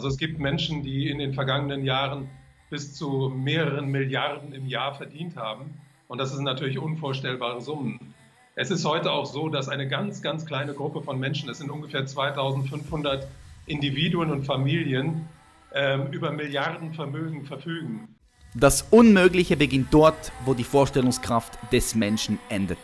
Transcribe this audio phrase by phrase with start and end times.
[0.00, 2.30] Also es gibt Menschen, die in den vergangenen Jahren
[2.70, 5.74] bis zu mehreren Milliarden im Jahr verdient haben.
[6.06, 8.14] Und das sind natürlich unvorstellbare Summen.
[8.54, 11.68] Es ist heute auch so, dass eine ganz, ganz kleine Gruppe von Menschen, es sind
[11.68, 13.26] ungefähr 2500
[13.66, 15.26] Individuen und Familien,
[15.74, 18.14] ähm, über Milliardenvermögen verfügen.
[18.54, 22.78] Das Unmögliche beginnt dort, wo die Vorstellungskraft des Menschen endet.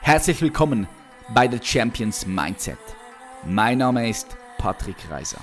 [0.00, 0.88] Herzlich willkommen
[1.32, 2.78] bei The Champions Mindset.
[3.46, 5.40] Mein Name ist Patrick Reiser.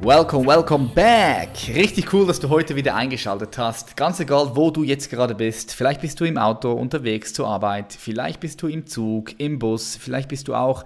[0.00, 1.48] Welcome, welcome back.
[1.74, 3.96] Richtig cool, dass du heute wieder eingeschaltet hast.
[3.96, 5.74] Ganz egal, wo du jetzt gerade bist.
[5.74, 9.96] Vielleicht bist du im Auto unterwegs zur Arbeit, vielleicht bist du im Zug, im Bus,
[9.96, 10.84] vielleicht bist du auch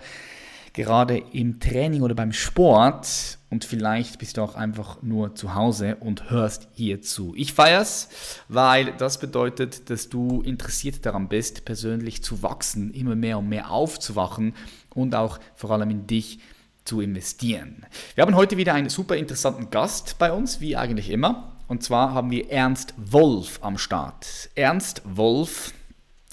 [0.72, 5.96] gerade im Training oder beim Sport und vielleicht bist du auch einfach nur zu Hause
[5.96, 7.34] und hörst hier zu.
[7.36, 8.08] Ich feier's,
[8.48, 13.70] weil das bedeutet, dass du interessiert daran bist, persönlich zu wachsen, immer mehr und mehr
[13.70, 14.54] aufzuwachen
[14.94, 16.38] und auch vor allem in dich
[16.84, 17.86] zu investieren.
[18.14, 21.56] Wir haben heute wieder einen super interessanten Gast bei uns, wie eigentlich immer.
[21.68, 24.50] Und zwar haben wir Ernst Wolf am Start.
[24.56, 25.72] Ernst Wolf,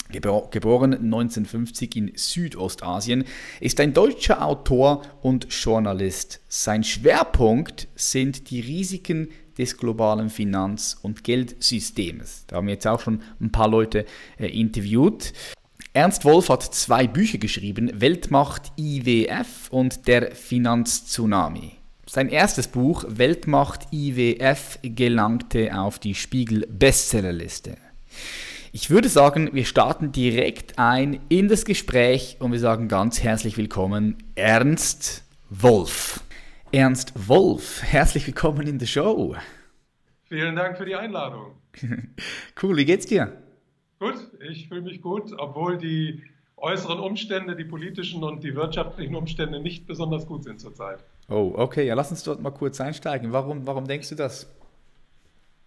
[0.10, 3.24] geboren 1950 in Südostasien,
[3.60, 6.40] ist ein deutscher Autor und Journalist.
[6.48, 12.46] Sein Schwerpunkt sind die Risiken des globalen Finanz- und Geldsystems.
[12.48, 14.06] Da haben wir jetzt auch schon ein paar Leute
[14.40, 15.34] äh, interviewt.
[15.98, 21.72] Ernst Wolf hat zwei Bücher geschrieben, Weltmacht IWF und der Finanztsunami.
[22.06, 27.78] Sein erstes Buch, Weltmacht IWF, gelangte auf die Spiegel Bestsellerliste.
[28.72, 33.58] Ich würde sagen, wir starten direkt ein in das Gespräch und wir sagen ganz herzlich
[33.58, 36.22] willkommen, Ernst Wolf.
[36.72, 39.36] Ernst Wolf, herzlich willkommen in der Show.
[40.26, 41.54] Vielen Dank für die Einladung.
[42.62, 43.47] cool, wie geht's dir?
[44.00, 44.16] Gut,
[44.48, 46.24] ich fühle mich gut, obwohl die
[46.58, 51.00] äußeren Umstände, die politischen und die wirtschaftlichen Umstände nicht besonders gut sind zurzeit.
[51.30, 53.32] Oh, okay, ja, lass uns dort mal kurz einsteigen.
[53.34, 54.52] Warum, warum denkst du das?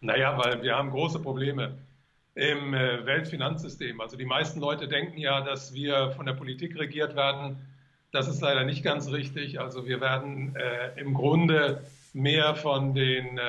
[0.00, 1.74] Naja, weil wir haben große Probleme
[2.34, 4.00] im äh, Weltfinanzsystem.
[4.00, 7.56] Also die meisten Leute denken ja, dass wir von der Politik regiert werden.
[8.12, 9.60] Das ist leider nicht ganz richtig.
[9.60, 13.42] Also wir werden äh, im Grunde mehr von den äh,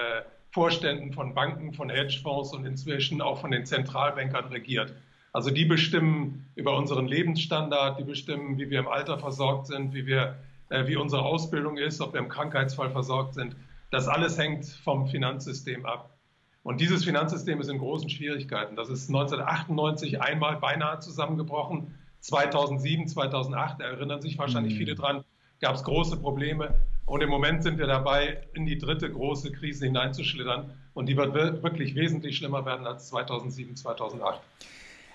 [0.51, 4.94] Vorständen von Banken, von Hedgefonds und inzwischen auch von den Zentralbankern regiert.
[5.34, 10.06] Also die bestimmen über unseren Lebensstandard, die bestimmen, wie wir im Alter versorgt sind, wie,
[10.06, 10.35] wir,
[10.69, 13.56] äh, wie unsere Ausbildung ist, ob wir im Krankheitsfall versorgt sind.
[13.91, 16.17] Das alles hängt vom Finanzsystem ab.
[16.63, 18.75] Und dieses Finanzsystem ist in großen Schwierigkeiten.
[18.75, 21.95] Das ist 1998 einmal beinahe zusammengebrochen.
[22.19, 24.78] 2007, 2008, erinnern sich wahrscheinlich mhm.
[24.78, 25.23] viele dran,
[25.59, 26.75] gab es große Probleme.
[27.06, 30.73] Und im Moment sind wir dabei, in die dritte große Krise hineinzuschlittern.
[30.94, 34.39] Und die wird wirklich wesentlich schlimmer werden als 2007, 2008.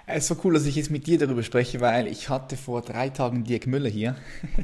[0.07, 2.83] Es ist so cool, dass ich jetzt mit dir darüber spreche, weil ich hatte vor
[2.83, 4.17] drei Tagen Dirk Müller hier.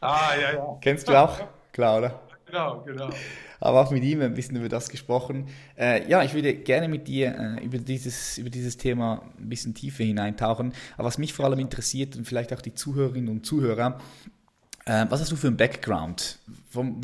[0.00, 0.78] Ah, ja, ja.
[0.80, 1.40] Kennst du auch?
[1.72, 2.20] Klar, oder?
[2.46, 3.10] Genau, genau.
[3.60, 5.48] Aber auch mit ihm ein bisschen über das gesprochen.
[5.76, 9.74] Äh, ja, ich würde gerne mit dir äh, über, dieses, über dieses Thema ein bisschen
[9.74, 10.72] tiefer hineintauchen.
[10.96, 13.98] Aber was mich vor allem interessiert und vielleicht auch die Zuhörerinnen und Zuhörer,
[14.88, 16.38] äh, was hast du für einen Background?
[16.70, 17.00] Vom,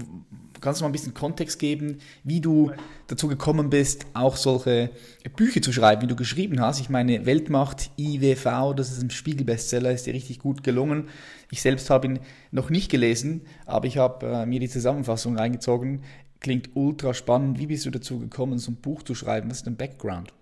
[0.61, 2.73] kannst du mal ein bisschen Kontext geben, wie du
[3.07, 4.91] dazu gekommen bist, auch solche
[5.37, 6.81] Bücher zu schreiben, wie du geschrieben hast?
[6.81, 11.09] Ich meine, Weltmacht, IWV, das ist ein Spiegel-Bestseller, ist dir richtig gut gelungen.
[11.51, 16.03] Ich selbst habe ihn noch nicht gelesen, aber ich habe äh, mir die Zusammenfassung reingezogen.
[16.41, 17.59] Klingt ultra spannend.
[17.59, 19.51] Wie bist du dazu gekommen, so ein Buch zu schreiben?
[19.51, 20.33] Was ist dein Background?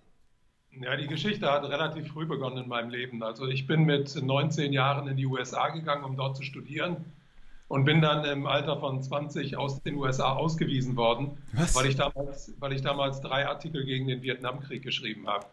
[0.80, 3.22] Ja, die Geschichte hat relativ früh begonnen in meinem Leben.
[3.22, 7.04] Also ich bin mit 19 Jahren in die USA gegangen, um dort zu studieren
[7.72, 11.38] und bin dann im Alter von 20 aus den USA ausgewiesen worden,
[11.72, 15.46] weil ich, damals, weil ich damals drei Artikel gegen den Vietnamkrieg geschrieben habe.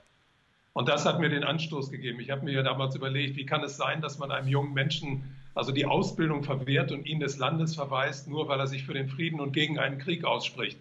[0.74, 2.20] Und das hat mir den Anstoß gegeben.
[2.20, 5.34] Ich habe mir ja damals überlegt, wie kann es sein, dass man einem jungen Menschen
[5.56, 9.08] also die Ausbildung verwehrt und ihn des Landes verweist, nur weil er sich für den
[9.08, 10.78] Frieden und gegen einen Krieg ausspricht.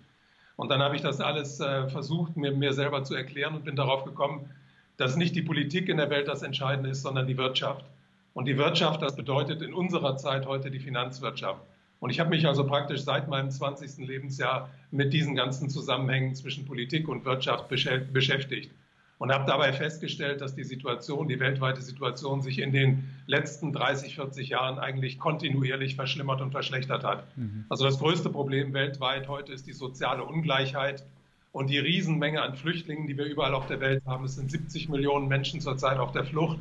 [0.56, 3.76] Und dann habe ich das alles äh, versucht, mir, mir selber zu erklären und bin
[3.76, 4.50] darauf gekommen,
[4.96, 7.84] dass nicht die Politik in der Welt das Entscheidende ist, sondern die Wirtschaft.
[8.34, 11.60] Und die Wirtschaft, das bedeutet in unserer Zeit heute die Finanzwirtschaft.
[12.00, 14.06] Und ich habe mich also praktisch seit meinem 20.
[14.06, 18.70] Lebensjahr mit diesen ganzen Zusammenhängen zwischen Politik und Wirtschaft beschäftigt
[19.18, 24.14] und habe dabei festgestellt, dass die Situation, die weltweite Situation sich in den letzten 30,
[24.14, 27.24] 40 Jahren eigentlich kontinuierlich verschlimmert und verschlechtert hat.
[27.36, 27.64] Mhm.
[27.68, 31.04] Also das größte Problem weltweit heute ist die soziale Ungleichheit
[31.50, 34.24] und die Riesenmenge an Flüchtlingen, die wir überall auf der Welt haben.
[34.24, 36.58] Es sind 70 Millionen Menschen zurzeit auf der Flucht.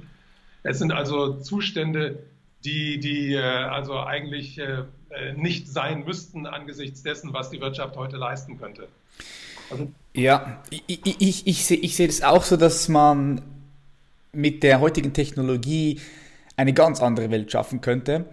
[0.63, 2.19] Es sind also Zustände,
[2.63, 4.83] die, die äh, also eigentlich äh,
[5.35, 8.87] nicht sein müssten angesichts dessen, was die Wirtschaft heute leisten könnte.
[9.69, 13.41] Also, ja, ich, ich, ich, sehe ich seh das auch so, dass man
[14.31, 15.99] mit der heutigen Technologie
[16.55, 18.25] eine ganz andere Welt schaffen könnte,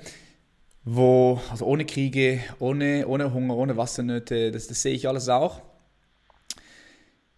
[0.84, 5.60] wo, also ohne Kriege, ohne, ohne Hunger, ohne Wassernöte, das, das sehe ich alles auch.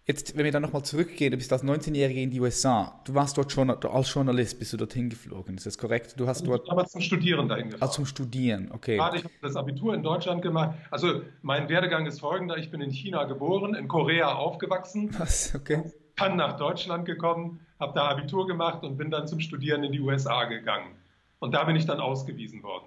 [0.09, 2.97] Jetzt, wenn wir dann nochmal zurückgehen, du bist als 19-Jähriger in die USA.
[3.03, 5.57] Du warst dort schon als Journalist, bist du dorthin geflogen.
[5.57, 6.17] Ist das korrekt?
[6.17, 6.71] Du hast dort.
[6.71, 7.89] Aber zum Studieren dahin gefahren.
[7.89, 8.95] Ah, zum Studieren, okay.
[8.95, 10.77] Gerade ich habe das Abitur in Deutschland gemacht.
[10.91, 15.13] Also mein Werdegang ist folgender: Ich bin in China geboren, in Korea aufgewachsen.
[15.19, 15.53] Was?
[15.53, 15.83] Okay.
[16.15, 19.99] Dann nach Deutschland gekommen, habe da Abitur gemacht und bin dann zum Studieren in die
[19.99, 20.95] USA gegangen.
[21.39, 22.85] Und da bin ich dann ausgewiesen worden.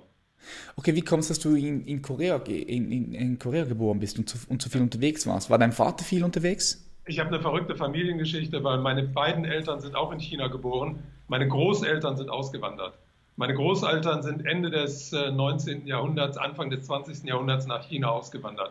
[0.75, 4.27] Okay, wie kommst du, dass du in, in, Korea, in, in, Korea geboren bist und
[4.27, 5.51] zu, und so viel unterwegs warst?
[5.51, 6.90] War dein Vater viel unterwegs?
[7.11, 11.03] Ich habe eine verrückte Familiengeschichte, weil meine beiden Eltern sind auch in China geboren.
[11.27, 12.95] Meine Großeltern sind ausgewandert.
[13.35, 15.87] Meine Großeltern sind Ende des 19.
[15.87, 17.25] Äh, Jahrhunderts, Anfang des 20.
[17.25, 18.71] Jahrhunderts nach China ausgewandert.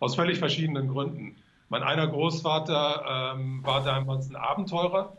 [0.00, 1.36] Aus völlig verschiedenen Gründen.
[1.68, 5.12] Mein einer Großvater ähm, war damals ein Abenteurer.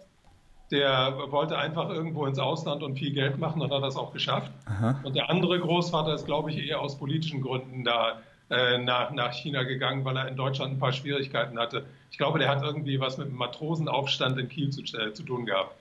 [0.72, 4.52] Der wollte einfach irgendwo ins Ausland und viel Geld machen und hat das auch geschafft.
[4.66, 5.00] Aha.
[5.04, 9.34] Und der andere Großvater ist, glaube ich, eher aus politischen Gründen da äh, nach, nach
[9.34, 11.86] China gegangen, weil er in Deutschland ein paar Schwierigkeiten hatte.
[12.16, 15.46] Ich glaube, der hat irgendwie was mit dem Matrosenaufstand in Kiel zu, äh, zu tun
[15.46, 15.76] gehabt.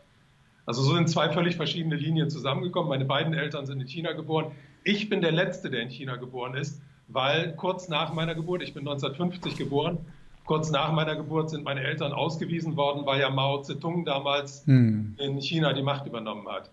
[0.67, 2.89] Also so sind zwei völlig verschiedene Linien zusammengekommen.
[2.89, 4.51] Meine beiden Eltern sind in China geboren.
[4.83, 8.75] Ich bin der Letzte, der in China geboren ist, weil kurz nach meiner Geburt, ich
[8.75, 9.99] bin 1950 geboren,
[10.45, 15.15] kurz nach meiner Geburt sind meine Eltern ausgewiesen worden, weil ja Mao Zedong damals hm.
[15.21, 16.69] in China die Macht übernommen hat.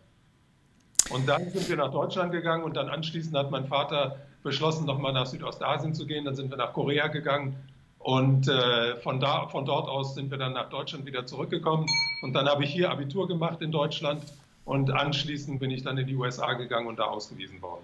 [1.11, 5.13] Und dann sind wir nach Deutschland gegangen und dann anschließend hat mein Vater beschlossen, nochmal
[5.13, 6.25] nach Südostasien zu gehen.
[6.25, 7.55] Dann sind wir nach Korea gegangen
[8.03, 11.85] und äh, von, da, von dort aus sind wir dann nach Deutschland wieder zurückgekommen.
[12.21, 14.23] Und dann habe ich hier Abitur gemacht in Deutschland
[14.65, 17.83] und anschließend bin ich dann in die USA gegangen und da ausgewiesen worden.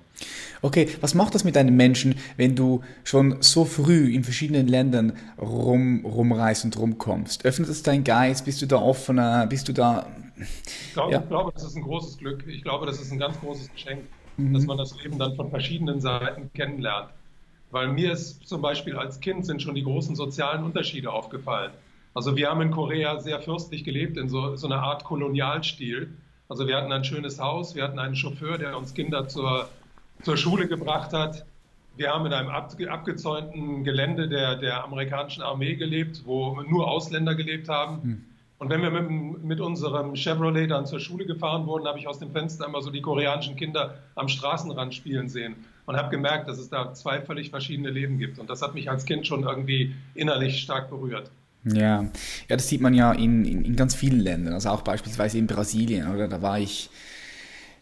[0.61, 5.13] Okay, was macht das mit einem Menschen, wenn du schon so früh in verschiedenen Ländern
[5.39, 7.45] rum, rumreist und rumkommst?
[7.45, 8.45] Öffnet es deinen Geist?
[8.45, 9.45] Bist du da offener?
[9.45, 10.07] Bist du da.
[10.37, 11.19] Ich glaube, ja.
[11.21, 12.43] ich glaube, das ist ein großes Glück.
[12.47, 14.01] Ich glaube, das ist ein ganz großes Geschenk
[14.37, 14.53] mhm.
[14.53, 17.09] dass man das Leben dann von verschiedenen Seiten kennenlernt.
[17.71, 21.71] Weil mir ist zum Beispiel als Kind sind schon die großen sozialen Unterschiede aufgefallen.
[22.13, 26.09] Also wir haben in Korea sehr fürstlich gelebt, in so, so einer Art Kolonialstil.
[26.49, 29.67] Also wir hatten ein schönes Haus, wir hatten einen Chauffeur, der uns Kinder zur,
[30.23, 31.45] zur Schule gebracht hat.
[31.97, 37.69] Wir haben in einem abgezäunten Gelände der, der amerikanischen Armee gelebt, wo nur Ausländer gelebt
[37.69, 37.99] haben.
[38.03, 38.25] Mhm.
[38.59, 42.17] Und wenn wir mit, mit, unserem Chevrolet dann zur Schule gefahren wurden, habe ich aus
[42.17, 45.55] dem Fenster immer so die koreanischen Kinder am Straßenrand spielen sehen
[45.87, 48.37] und habe gemerkt, dass es da zwei völlig verschiedene Leben gibt.
[48.37, 51.31] Und das hat mich als Kind schon irgendwie innerlich stark berührt.
[51.63, 52.03] Ja,
[52.49, 55.47] ja das sieht man ja in, in, in ganz vielen Ländern, also auch beispielsweise in
[55.47, 56.27] Brasilien, oder?
[56.27, 56.89] Da war ich,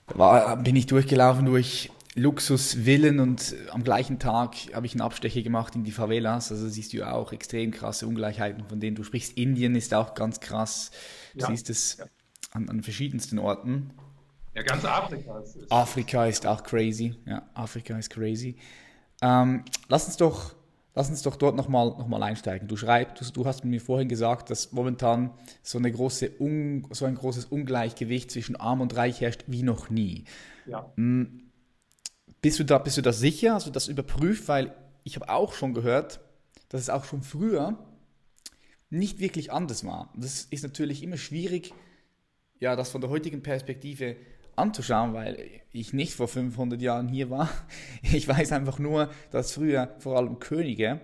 [0.07, 5.41] da war, bin ich durchgelaufen durch Luxusvillen und am gleichen Tag habe ich einen Abstecher
[5.41, 6.51] gemacht in die Favelas.
[6.51, 9.35] Also siehst du auch extrem krasse Ungleichheiten, von denen du sprichst.
[9.35, 10.91] Indien ist auch ganz krass.
[11.33, 11.47] Du ja.
[11.47, 11.97] siehst es
[12.51, 13.91] an, an, verschiedensten Orten.
[14.55, 17.15] Ja, ganz Afrika ist, ist Afrika ist auch crazy.
[17.25, 18.55] Ja, Afrika ist crazy.
[19.21, 20.55] Ähm, lass uns doch
[20.97, 22.69] Lass uns doch dort nochmal noch mal einsteigen.
[22.69, 25.31] Du schreibst, du, du, hast mir vorhin gesagt, dass momentan
[25.61, 26.31] so, eine große
[26.91, 30.23] so ein großes Ungleichgewicht zwischen Arm und Reich herrscht wie noch nie.
[30.65, 30.89] Ja.
[30.95, 31.51] Hm,
[32.41, 33.55] bist du da, bist du da sicher?
[33.55, 34.47] Hast du das überprüft?
[34.47, 34.73] Weil
[35.03, 36.21] ich habe auch schon gehört,
[36.69, 37.77] dass es auch schon früher
[38.89, 40.13] nicht wirklich anders war.
[40.15, 41.73] Das ist natürlich immer schwierig,
[42.61, 44.15] ja, das von der heutigen Perspektive
[44.55, 45.37] anzuschauen, weil
[45.71, 47.49] ich nicht vor 500 Jahren hier war.
[48.01, 51.01] Ich weiß einfach nur, dass früher vor allem Könige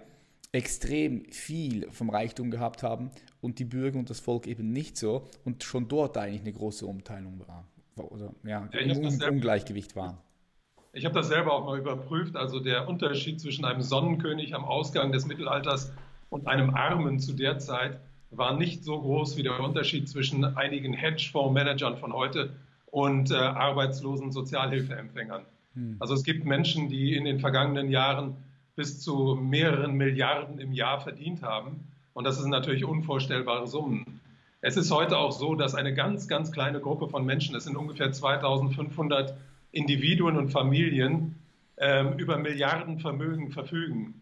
[0.52, 3.12] extrem viel vom Reichtum gehabt haben
[3.42, 6.86] und die Bürger und das Volk eben nicht so und schon dort eigentlich eine große
[6.86, 10.24] Umteilung war oder ja, ja ein Ungleichgewicht war.
[10.94, 12.36] Ich habe das selber auch mal überprüft.
[12.36, 15.94] Also der Unterschied zwischen einem Sonnenkönig am Ausgang des Mittelalters
[16.30, 18.00] und einem Armen zu der Zeit
[18.30, 22.54] war nicht so groß wie der Unterschied zwischen einigen Hedgefondsmanagern von heute
[22.92, 25.44] und äh, arbeitslosen Sozialhilfeempfängern.
[25.74, 25.96] Hm.
[26.00, 28.36] Also es gibt Menschen, die in den vergangenen Jahren
[28.76, 31.88] bis zu mehreren Milliarden im Jahr verdient haben.
[32.14, 34.20] Und das sind natürlich unvorstellbare Summen.
[34.60, 37.76] Es ist heute auch so, dass eine ganz, ganz kleine Gruppe von Menschen, es sind
[37.76, 39.36] ungefähr 2500
[39.72, 41.36] Individuen und Familien
[41.78, 44.22] äh, über Milliardenvermögen verfügen.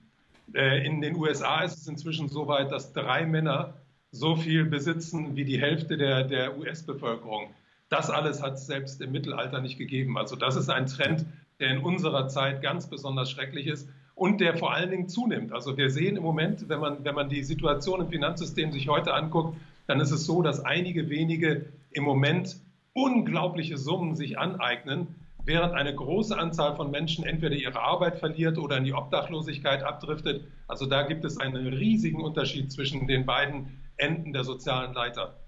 [0.54, 3.74] Äh, in den USA ist es inzwischen so weit, dass drei Männer
[4.12, 7.50] so viel besitzen wie die Hälfte der, der US-Bevölkerung.
[7.90, 10.18] Das alles hat es selbst im Mittelalter nicht gegeben.
[10.18, 11.26] Also das ist ein Trend,
[11.60, 15.52] der in unserer Zeit ganz besonders schrecklich ist und der vor allen Dingen zunimmt.
[15.54, 19.14] Also wir sehen im Moment, wenn man, wenn man die Situation im Finanzsystem sich heute
[19.14, 22.58] anguckt, dann ist es so, dass einige wenige im Moment
[22.94, 25.16] unglaubliche Summen sich aneignen,
[25.46, 30.44] während eine große Anzahl von Menschen entweder ihre Arbeit verliert oder in die Obdachlosigkeit abdriftet.
[30.68, 35.40] Also da gibt es einen riesigen Unterschied zwischen den beiden Enden der sozialen Leiter.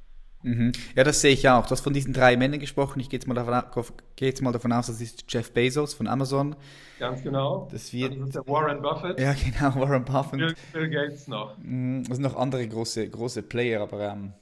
[0.43, 0.71] Mhm.
[0.95, 1.65] Ja, das sehe ich auch.
[1.65, 2.99] Du hast von diesen drei Männern gesprochen.
[2.99, 6.07] Ich gehe jetzt, mal davon, gehe jetzt mal davon aus, das ist Jeff Bezos von
[6.07, 6.55] Amazon.
[6.99, 7.67] Ganz genau.
[7.71, 9.19] Das, wird, das ist der Warren Buffett.
[9.19, 10.39] Ja, genau, Warren Buffett.
[10.39, 11.57] Bill, Bill Gates noch.
[11.57, 14.33] Mhm, das sind noch andere große, große Player, aber ähm,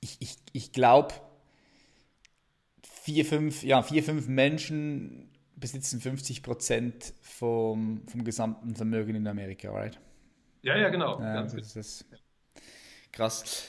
[0.00, 1.14] ich, ich, ich glaube,
[2.82, 9.70] vier, fünf, ja, vier, fünf Menschen besitzen 50 Prozent vom, vom gesamten Vermögen in Amerika,
[9.70, 9.98] right?
[10.62, 11.20] Ja, ja, genau.
[11.20, 12.04] Ja, das ist
[13.12, 13.68] krass.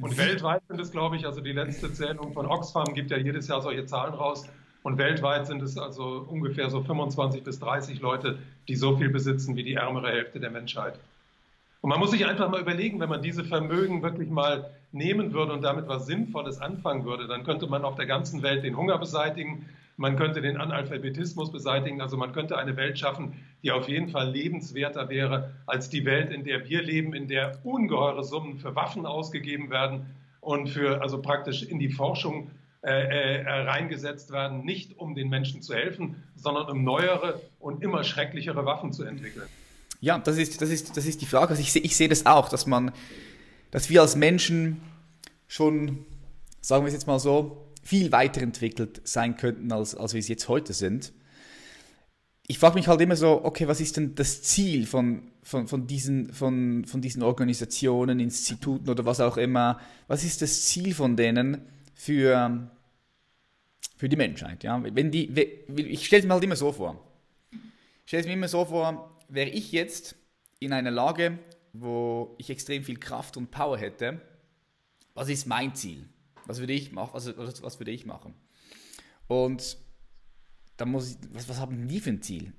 [0.00, 3.48] Und weltweit sind es, glaube ich, also die letzte Zählung von Oxfam gibt ja jedes
[3.48, 4.48] Jahr solche Zahlen raus.
[4.84, 8.38] Und weltweit sind es also ungefähr so 25 bis 30 Leute,
[8.68, 11.00] die so viel besitzen wie die ärmere Hälfte der Menschheit.
[11.80, 15.52] Und man muss sich einfach mal überlegen, wenn man diese Vermögen wirklich mal nehmen würde
[15.52, 18.98] und damit was Sinnvolles anfangen würde, dann könnte man auf der ganzen Welt den Hunger
[18.98, 24.08] beseitigen, man könnte den Analphabetismus beseitigen, also man könnte eine Welt schaffen, die auf jeden
[24.08, 28.76] Fall lebenswerter wäre als die Welt, in der wir leben, in der ungeheure Summen für
[28.76, 30.06] Waffen ausgegeben werden
[30.40, 32.52] und für also praktisch in die Forschung
[32.82, 38.04] äh, äh, reingesetzt werden, nicht um den Menschen zu helfen, sondern um neuere und immer
[38.04, 39.48] schrecklichere Waffen zu entwickeln.
[40.00, 41.50] Ja, das ist, das ist, das ist die Frage.
[41.50, 42.92] Also ich, ich sehe das auch, dass man,
[43.72, 44.80] dass wir als Menschen
[45.48, 46.06] schon,
[46.60, 50.46] sagen wir es jetzt mal so, viel weiterentwickelt sein könnten, als, als wir es jetzt
[50.48, 51.14] heute sind.
[52.46, 55.86] Ich frage mich halt immer so, okay, was ist denn das Ziel von, von, von,
[55.86, 59.80] diesen, von, von diesen Organisationen, Instituten oder was auch immer?
[60.06, 61.62] Was ist das Ziel von denen
[61.94, 62.70] für,
[63.96, 64.64] für die Menschheit?
[64.64, 64.82] Ja?
[64.82, 65.30] Wenn die,
[65.74, 67.02] ich stelle es mir halt immer so vor.
[67.50, 70.14] Ich stelle es mir immer so vor, wäre ich jetzt
[70.60, 71.38] in einer Lage,
[71.72, 74.20] wo ich extrem viel Kraft und Power hätte,
[75.14, 76.06] was ist mein Ziel?
[76.48, 77.10] Was würde ich machen?
[77.12, 78.34] Also, was würde ich machen?
[79.26, 79.76] Und
[80.78, 82.52] da muss ich, was, was haben die für ein Ziel?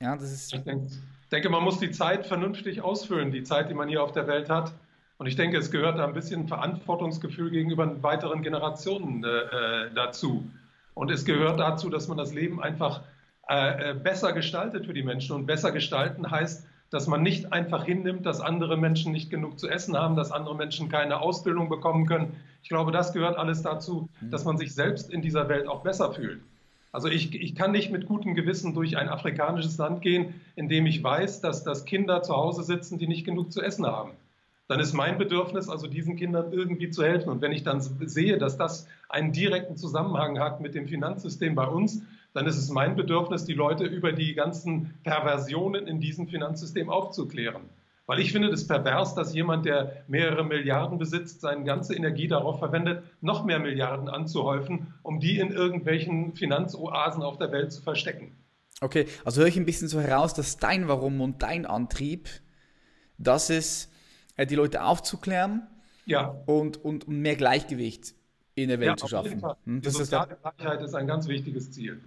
[0.00, 0.54] Ja, das ist.
[0.54, 0.88] Ich denke,
[1.30, 4.48] denke, man muss die Zeit vernünftig ausfüllen, die Zeit, die man hier auf der Welt
[4.48, 4.72] hat.
[5.18, 10.50] Und ich denke, es gehört da ein bisschen Verantwortungsgefühl gegenüber weiteren Generationen äh, äh dazu.
[10.94, 13.02] Und es gehört dazu, dass man das Leben einfach
[13.50, 15.36] äh, äh, besser gestaltet für die Menschen.
[15.36, 19.68] Und besser gestalten heißt, dass man nicht einfach hinnimmt, dass andere Menschen nicht genug zu
[19.68, 22.34] essen haben, dass andere Menschen keine Ausbildung bekommen können.
[22.62, 24.30] Ich glaube, das gehört alles dazu, mhm.
[24.30, 26.40] dass man sich selbst in dieser Welt auch besser fühlt.
[26.92, 30.86] Also ich, ich kann nicht mit gutem Gewissen durch ein afrikanisches Land gehen, in dem
[30.86, 34.10] ich weiß, dass, dass Kinder zu Hause sitzen, die nicht genug zu essen haben.
[34.66, 37.28] Dann ist mein Bedürfnis also diesen Kindern irgendwie zu helfen.
[37.28, 41.66] Und wenn ich dann sehe, dass das einen direkten Zusammenhang hat mit dem Finanzsystem bei
[41.66, 46.88] uns, dann ist es mein Bedürfnis, die Leute über die ganzen Perversionen in diesem Finanzsystem
[46.88, 47.62] aufzuklären.
[48.06, 52.58] Weil ich finde das pervers, dass jemand, der mehrere Milliarden besitzt, seine ganze Energie darauf
[52.58, 58.32] verwendet, noch mehr Milliarden anzuhäufen, um die in irgendwelchen Finanzoasen auf der Welt zu verstecken.
[58.80, 62.28] Okay, also höre ich ein bisschen so heraus, dass dein Warum und dein Antrieb,
[63.18, 63.92] das ist,
[64.36, 65.68] äh, die Leute aufzuklären
[66.06, 66.34] ja.
[66.46, 68.14] und, und mehr Gleichgewicht
[68.54, 69.42] in der Welt ja, zu schaffen.
[69.64, 72.02] Hm, das die soziale Gleichheit ist ein ganz wichtiges Ziel.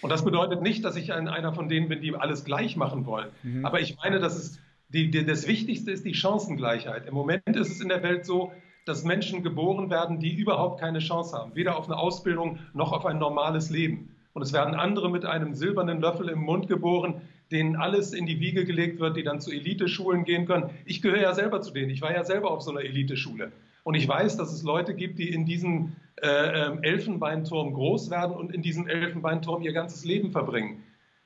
[0.00, 3.06] Und das bedeutet nicht, dass ich ein, einer von denen bin, die alles gleich machen
[3.06, 3.28] wollen.
[3.42, 3.64] Mhm.
[3.64, 7.06] Aber ich meine, dass es die, die, das Wichtigste ist die Chancengleichheit.
[7.06, 8.52] Im Moment ist es in der Welt so,
[8.84, 13.04] dass Menschen geboren werden, die überhaupt keine Chance haben, weder auf eine Ausbildung noch auf
[13.04, 14.14] ein normales Leben.
[14.32, 18.38] Und es werden andere mit einem silbernen Löffel im Mund geboren, denen alles in die
[18.38, 20.70] Wiege gelegt wird, die dann zu Eliteschulen gehen können.
[20.84, 21.90] Ich gehöre ja selber zu denen.
[21.90, 23.50] Ich war ja selber auf so einer Eliteschule.
[23.86, 28.34] Und ich weiß, dass es Leute gibt, die in diesem äh, ähm, Elfenbeinturm groß werden
[28.34, 30.82] und in diesem Elfenbeinturm ihr ganzes Leben verbringen.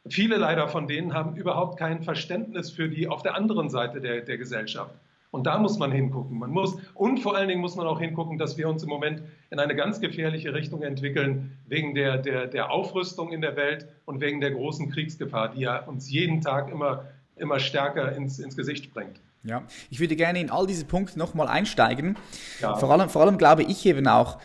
[0.06, 4.20] Viele leider von denen haben überhaupt kein Verständnis für die auf der anderen Seite der,
[4.20, 4.94] der Gesellschaft.
[5.30, 6.38] Und da muss man hingucken.
[6.38, 9.22] Man muss, und vor allen Dingen muss man auch hingucken, dass wir uns im Moment
[9.48, 14.20] in eine ganz gefährliche Richtung entwickeln, wegen der, der, der Aufrüstung in der Welt und
[14.20, 18.84] wegen der großen Kriegsgefahr, die ja uns jeden Tag immer, immer stärker ins, ins Gesicht
[18.84, 19.18] springt.
[19.42, 22.16] Ja, ich würde gerne in all diese Punkte nochmal einsteigen.
[22.60, 22.76] Ja.
[22.76, 24.38] Vor, allem, vor allem glaube ich eben auch,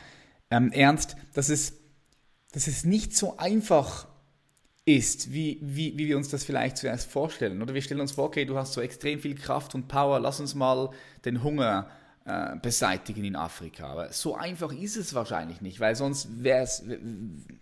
[0.50, 1.74] ähm, Ernst, dass es,
[2.54, 4.08] dass es nicht so einfach
[4.86, 7.62] ist, wie, wie, wie wir uns das vielleicht zuerst vorstellen.
[7.62, 10.40] Oder wir stellen uns vor, okay, du hast so extrem viel Kraft und Power, lass
[10.40, 10.92] uns mal
[11.26, 11.90] den Hunger
[12.26, 13.88] äh, beseitigen in Afrika.
[13.88, 16.84] Aber so einfach ist es wahrscheinlich nicht, weil sonst wäre es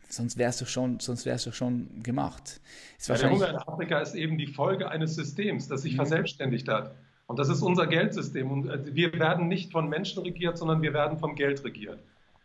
[0.10, 2.62] sonst wär's doch schon, sonst wär's doch schon gemacht.
[3.08, 5.98] Ja, der Hunger in Afrika ist eben die Folge eines Systems, das sich mhm.
[5.98, 6.96] verselbstständigt hat.
[7.28, 8.52] Und das ist unser Geldsystem.
[8.52, 12.00] Und äh, wir werden nicht von Menschen regiert, sondern wir werden vom Geld regiert.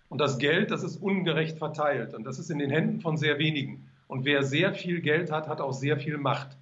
[0.08, 2.14] Und das Geld, das ist ungerecht verteilt.
[2.14, 3.88] Und das ist in den Händen von sehr wenigen.
[4.06, 6.56] Und wer sehr viel Geld hat, hat auch sehr viel Macht.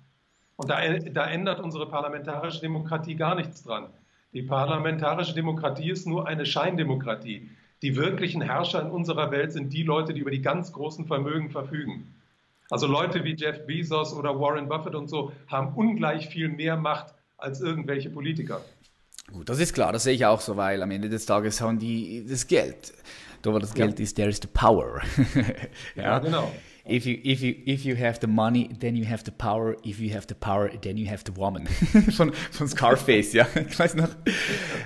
[0.56, 3.86] Und da, da ändert unsere parlamentarische Demokratie gar nichts dran.
[4.32, 7.48] Die parlamentarische Demokratie ist nur eine Scheindemokratie.
[7.82, 11.50] Die wirklichen Herrscher in unserer Welt sind die Leute, die über die ganz großen Vermögen
[11.50, 12.14] verfügen.
[12.70, 17.14] Also Leute wie Jeff Bezos oder Warren Buffett und so haben ungleich viel mehr Macht
[17.38, 18.64] als irgendwelche Politiker.
[19.32, 21.78] Gut, das ist klar, das sehe ich auch so, weil am Ende des Tages haben
[21.78, 22.92] die das Geld.
[23.42, 24.02] Da wo das Geld ja.
[24.02, 25.02] ist, there is the power.
[25.94, 26.02] ja.
[26.02, 26.52] ja, genau.
[26.88, 29.76] If you, if, you, if you have the money, then you have the power.
[29.84, 31.66] If you have the power, then you have the woman.
[32.16, 33.48] von, von Scarface, ja.
[33.68, 34.10] Ich weiß noch.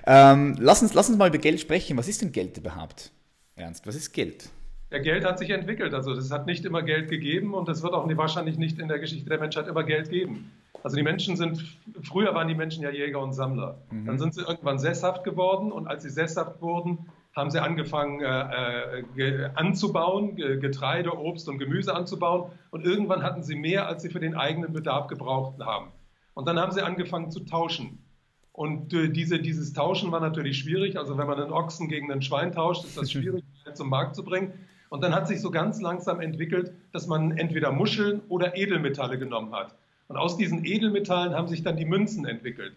[0.07, 1.99] Ähm, lass, uns, lass uns mal über Geld sprechen.
[1.99, 3.13] Was ist denn Geld überhaupt?
[3.55, 4.49] Ernst, was ist Geld?
[4.91, 5.95] Ja, Geld hat sich entwickelt.
[5.95, 8.99] Also es hat nicht immer Geld gegeben und es wird auch wahrscheinlich nicht in der
[8.99, 10.51] Geschichte der Menschheit immer Geld geben.
[10.83, 11.63] Also die Menschen sind,
[12.03, 13.79] früher waren die Menschen ja Jäger und Sammler.
[13.91, 14.07] Mhm.
[14.07, 17.07] Dann sind sie irgendwann sesshaft geworden und als sie sesshaft wurden,
[17.37, 22.51] haben sie angefangen äh, äh, anzubauen, Getreide, Obst und Gemüse anzubauen.
[22.71, 25.93] Und irgendwann hatten sie mehr, als sie für den eigenen Bedarf gebraucht haben.
[26.35, 28.05] Und dann haben sie angefangen zu tauschen.
[28.53, 30.99] Und äh, diese, dieses Tauschen war natürlich schwierig.
[30.99, 33.45] Also wenn man einen Ochsen gegen einen Schwein tauscht, ist das schwierig
[33.75, 34.53] zum Markt zu bringen.
[34.91, 39.55] Und dann hat sich so ganz langsam entwickelt, dass man entweder Muscheln oder Edelmetalle genommen
[39.55, 39.75] hat.
[40.09, 42.75] Und aus diesen Edelmetallen haben sich dann die Münzen entwickelt.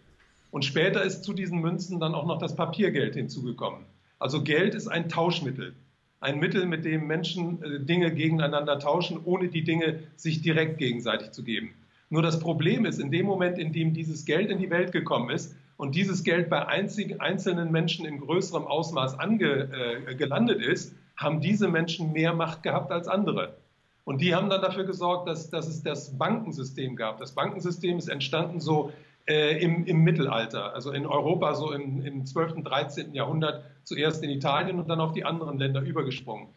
[0.52, 3.80] Und später ist zu diesen Münzen dann auch noch das Papiergeld hinzugekommen.
[4.20, 5.74] Also Geld ist ein Tauschmittel.
[6.20, 11.32] Ein Mittel, mit dem Menschen äh, Dinge gegeneinander tauschen, ohne die Dinge sich direkt gegenseitig
[11.32, 11.74] zu geben.
[12.08, 15.30] Nur das Problem ist, in dem Moment, in dem dieses Geld in die Welt gekommen
[15.30, 19.68] ist und dieses Geld bei einzelnen Menschen in größerem Ausmaß ange,
[20.08, 23.56] äh, gelandet ist, haben diese Menschen mehr Macht gehabt als andere.
[24.04, 27.18] Und die haben dann dafür gesorgt, dass, dass es das Bankensystem gab.
[27.18, 28.92] Das Bankensystem ist entstanden so
[29.26, 33.14] äh, im, im, Mittelalter, also in Europa so im, im 12., 13.
[33.14, 36.48] Jahrhundert, zuerst in Italien und dann auf die anderen Länder übergesprungen.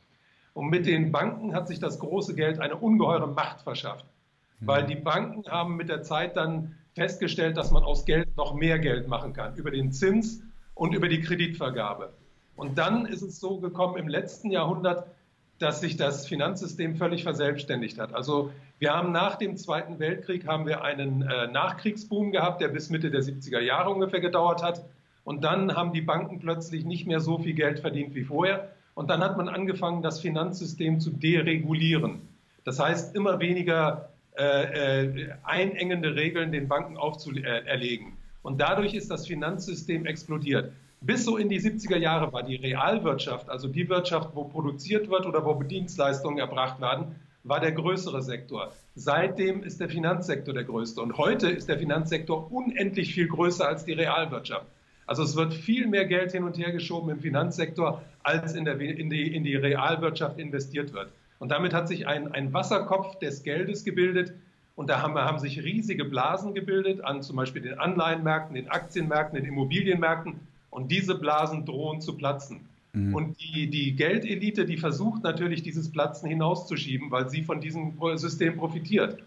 [0.53, 4.05] Und mit den Banken hat sich das große Geld eine ungeheure Macht verschafft,
[4.59, 4.67] mhm.
[4.67, 8.79] weil die Banken haben mit der Zeit dann festgestellt, dass man aus Geld noch mehr
[8.79, 10.41] Geld machen kann, über den Zins
[10.73, 12.11] und über die Kreditvergabe.
[12.57, 15.07] Und dann ist es so gekommen im letzten Jahrhundert,
[15.59, 18.13] dass sich das Finanzsystem völlig verselbstständigt hat.
[18.13, 22.89] Also wir haben nach dem Zweiten Weltkrieg haben wir einen äh, Nachkriegsboom gehabt, der bis
[22.89, 24.83] Mitte der 70er Jahre ungefähr gedauert hat.
[25.23, 28.71] Und dann haben die Banken plötzlich nicht mehr so viel Geld verdient wie vorher.
[28.93, 32.21] Und dann hat man angefangen, das Finanzsystem zu deregulieren.
[32.63, 38.17] Das heißt, immer weniger äh, äh, einengende Regeln den Banken aufzuerlegen.
[38.41, 40.71] Und dadurch ist das Finanzsystem explodiert.
[41.07, 45.25] Bis so in die 70er Jahre war die Realwirtschaft, also die Wirtschaft, wo produziert wird
[45.25, 47.15] oder wo Dienstleistungen erbracht werden,
[47.45, 48.73] war der größere Sektor.
[48.93, 51.01] Seitdem ist der Finanzsektor der größte.
[51.01, 54.65] Und heute ist der Finanzsektor unendlich viel größer als die Realwirtschaft.
[55.05, 58.77] Also es wird viel mehr Geld hin und her geschoben im Finanzsektor, als in, der,
[58.77, 61.07] in, die, in die Realwirtschaft investiert wird.
[61.39, 64.33] Und damit hat sich ein, ein Wasserkopf des Geldes gebildet.
[64.75, 69.39] Und da haben, haben sich riesige Blasen gebildet an zum Beispiel den Anleihenmärkten, den Aktienmärkten,
[69.39, 70.41] den Immobilienmärkten.
[70.69, 72.61] Und diese Blasen drohen zu platzen.
[72.93, 73.15] Mhm.
[73.15, 78.57] Und die, die Geldelite, die versucht natürlich, dieses Platzen hinauszuschieben, weil sie von diesem System
[78.57, 79.19] profitiert.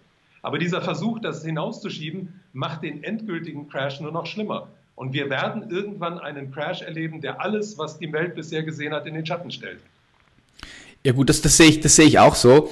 [0.43, 4.69] Aber dieser Versuch, das hinauszuschieben, macht den endgültigen Crash nur noch schlimmer.
[4.95, 9.07] Und wir werden irgendwann einen Crash erleben, der alles, was die Welt bisher gesehen hat,
[9.07, 9.81] in den Schatten stellt.
[11.05, 12.71] Ja gut, das, das sehe ich, das sehe ich auch so.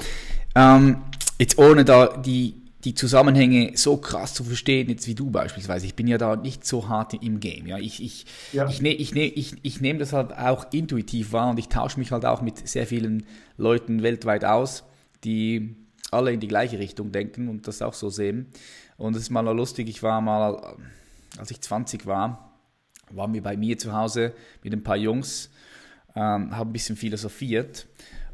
[0.55, 0.99] Ähm,
[1.39, 2.55] jetzt ohne da die
[2.85, 5.87] die Zusammenhänge so krass zu verstehen, jetzt wie du beispielsweise.
[5.87, 7.67] Ich bin ja da nicht so hart im Game.
[7.67, 8.69] Ja, ich, ich, ja.
[8.69, 11.99] ich, ne, ich, ne, ich, ich nehme das halt auch intuitiv wahr und ich tausche
[11.99, 14.85] mich halt auch mit sehr vielen Leuten weltweit aus,
[15.25, 15.75] die
[16.13, 18.47] alle in die gleiche Richtung denken und das auch so sehen.
[18.97, 20.77] Und es ist mal lustig, ich war mal,
[21.37, 22.53] als ich 20 war,
[23.11, 25.51] waren wir bei mir zu Hause mit ein paar Jungs,
[26.15, 27.87] ähm, haben ein bisschen philosophiert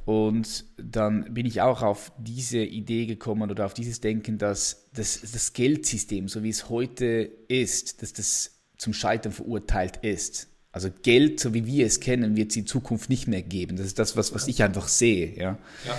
[0.04, 5.20] und dann bin ich auch auf diese Idee gekommen oder auf dieses Denken, dass das,
[5.20, 10.48] das Geldsystem, so wie es heute ist, dass das zum Scheitern verurteilt ist.
[10.72, 13.76] Also Geld, so wie wir es kennen, wird es in Zukunft nicht mehr geben.
[13.76, 15.34] Das ist das, was, was ich einfach sehe.
[15.36, 15.58] Ja.
[15.86, 15.98] ja.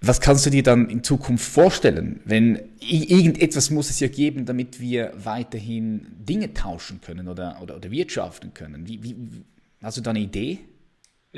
[0.00, 2.20] Was kannst du dir dann in Zukunft vorstellen?
[2.24, 7.90] Wenn irgendetwas muss es ja geben, damit wir weiterhin Dinge tauschen können oder, oder, oder
[7.90, 8.86] wirtschaften können.
[8.86, 9.16] Wie, wie,
[9.82, 10.58] hast du da eine Idee?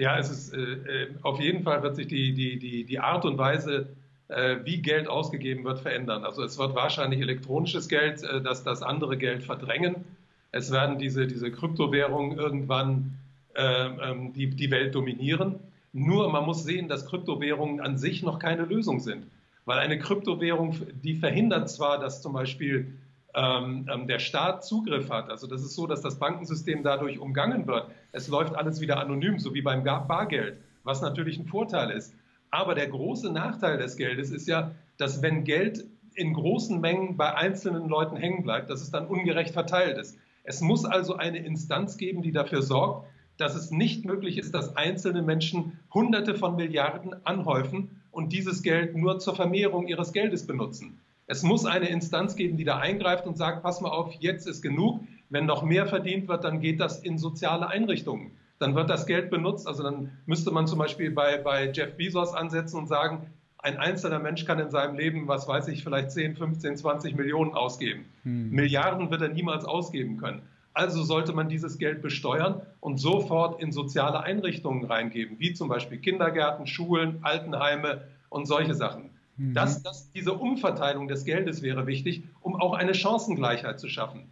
[0.00, 3.26] Ja, es ist äh, äh, auf jeden Fall wird sich die, die, die, die Art
[3.26, 3.88] und Weise,
[4.28, 6.24] äh, wie Geld ausgegeben wird, verändern.
[6.24, 9.96] Also es wird wahrscheinlich elektronisches Geld, äh, das das andere Geld verdrängen.
[10.52, 13.18] Es werden diese, diese Kryptowährungen irgendwann
[13.54, 15.56] ähm, ähm, die, die Welt dominieren.
[15.92, 19.26] Nur man muss sehen, dass Kryptowährungen an sich noch keine Lösung sind.
[19.66, 22.94] Weil eine Kryptowährung, die verhindert zwar, dass zum Beispiel
[23.34, 25.30] der Staat Zugriff hat.
[25.30, 27.86] Also das ist so, dass das Bankensystem dadurch umgangen wird.
[28.12, 32.14] Es läuft alles wieder anonym, so wie beim Bargeld, was natürlich ein Vorteil ist.
[32.50, 37.34] Aber der große Nachteil des Geldes ist ja, dass wenn Geld in großen Mengen bei
[37.34, 40.18] einzelnen Leuten hängen bleibt, dass es dann ungerecht verteilt ist.
[40.42, 44.76] Es muss also eine Instanz geben, die dafür sorgt, dass es nicht möglich ist, dass
[44.76, 50.98] einzelne Menschen Hunderte von Milliarden anhäufen und dieses Geld nur zur Vermehrung ihres Geldes benutzen.
[51.30, 54.62] Es muss eine Instanz geben, die da eingreift und sagt, pass mal auf, jetzt ist
[54.62, 55.04] genug.
[55.28, 58.32] Wenn noch mehr verdient wird, dann geht das in soziale Einrichtungen.
[58.58, 59.68] Dann wird das Geld benutzt.
[59.68, 63.26] Also dann müsste man zum Beispiel bei, bei Jeff Bezos ansetzen und sagen,
[63.58, 67.54] ein einzelner Mensch kann in seinem Leben, was weiß ich, vielleicht 10, 15, 20 Millionen
[67.54, 68.06] ausgeben.
[68.24, 68.50] Hm.
[68.50, 70.42] Milliarden wird er niemals ausgeben können.
[70.74, 75.98] Also sollte man dieses Geld besteuern und sofort in soziale Einrichtungen reingeben, wie zum Beispiel
[75.98, 79.09] Kindergärten, Schulen, Altenheime und solche Sachen.
[79.40, 79.54] Mhm.
[79.54, 84.24] Das, das, diese Umverteilung des Geldes wäre wichtig, um auch eine Chancengleichheit zu schaffen.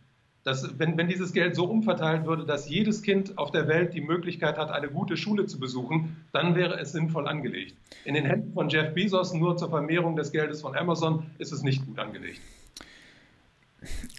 [0.44, 4.00] Dass, wenn, wenn dieses Geld so umverteilt würde, dass jedes Kind auf der Welt die
[4.00, 7.74] Möglichkeit hat, eine gute Schule zu besuchen, dann wäre es sinnvoll angelegt.
[8.04, 11.62] In den Händen von Jeff Bezos nur zur Vermehrung des Geldes von Amazon ist es
[11.62, 12.40] nicht gut angelegt.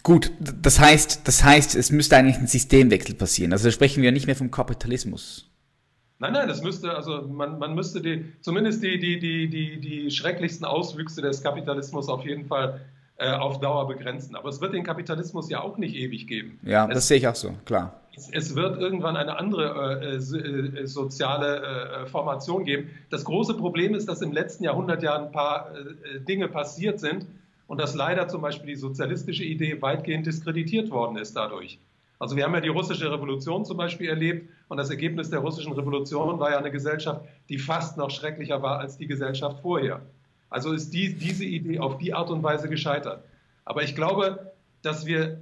[0.02, 3.52] Gut, das heißt, das heißt, es müsste eigentlich ein Systemwechsel passieren.
[3.52, 5.49] Also sprechen wir nicht mehr vom Kapitalismus.
[6.20, 10.10] Nein, nein, das müsste, also man, man müsste die, zumindest die, die, die, die, die
[10.10, 12.80] schrecklichsten Auswüchse des Kapitalismus auf jeden Fall
[13.16, 14.36] äh, auf Dauer begrenzen.
[14.36, 16.60] Aber es wird den Kapitalismus ja auch nicht ewig geben.
[16.62, 18.00] Ja, es, das sehe ich auch so, klar.
[18.14, 22.90] Es, es wird irgendwann eine andere äh, äh, soziale äh, Formation geben.
[23.08, 27.26] Das große Problem ist, dass im letzten Jahrhundert ja ein paar äh, Dinge passiert sind,
[27.70, 31.78] und dass leider zum Beispiel die sozialistische Idee weitgehend diskreditiert worden ist dadurch.
[32.20, 35.72] Also wir haben ja die russische Revolution zum Beispiel erlebt und das Ergebnis der russischen
[35.72, 40.02] Revolution war ja eine Gesellschaft, die fast noch schrecklicher war als die Gesellschaft vorher.
[40.50, 43.24] Also ist die, diese Idee auf die Art und Weise gescheitert.
[43.64, 44.52] Aber ich glaube,
[44.82, 45.40] dass wir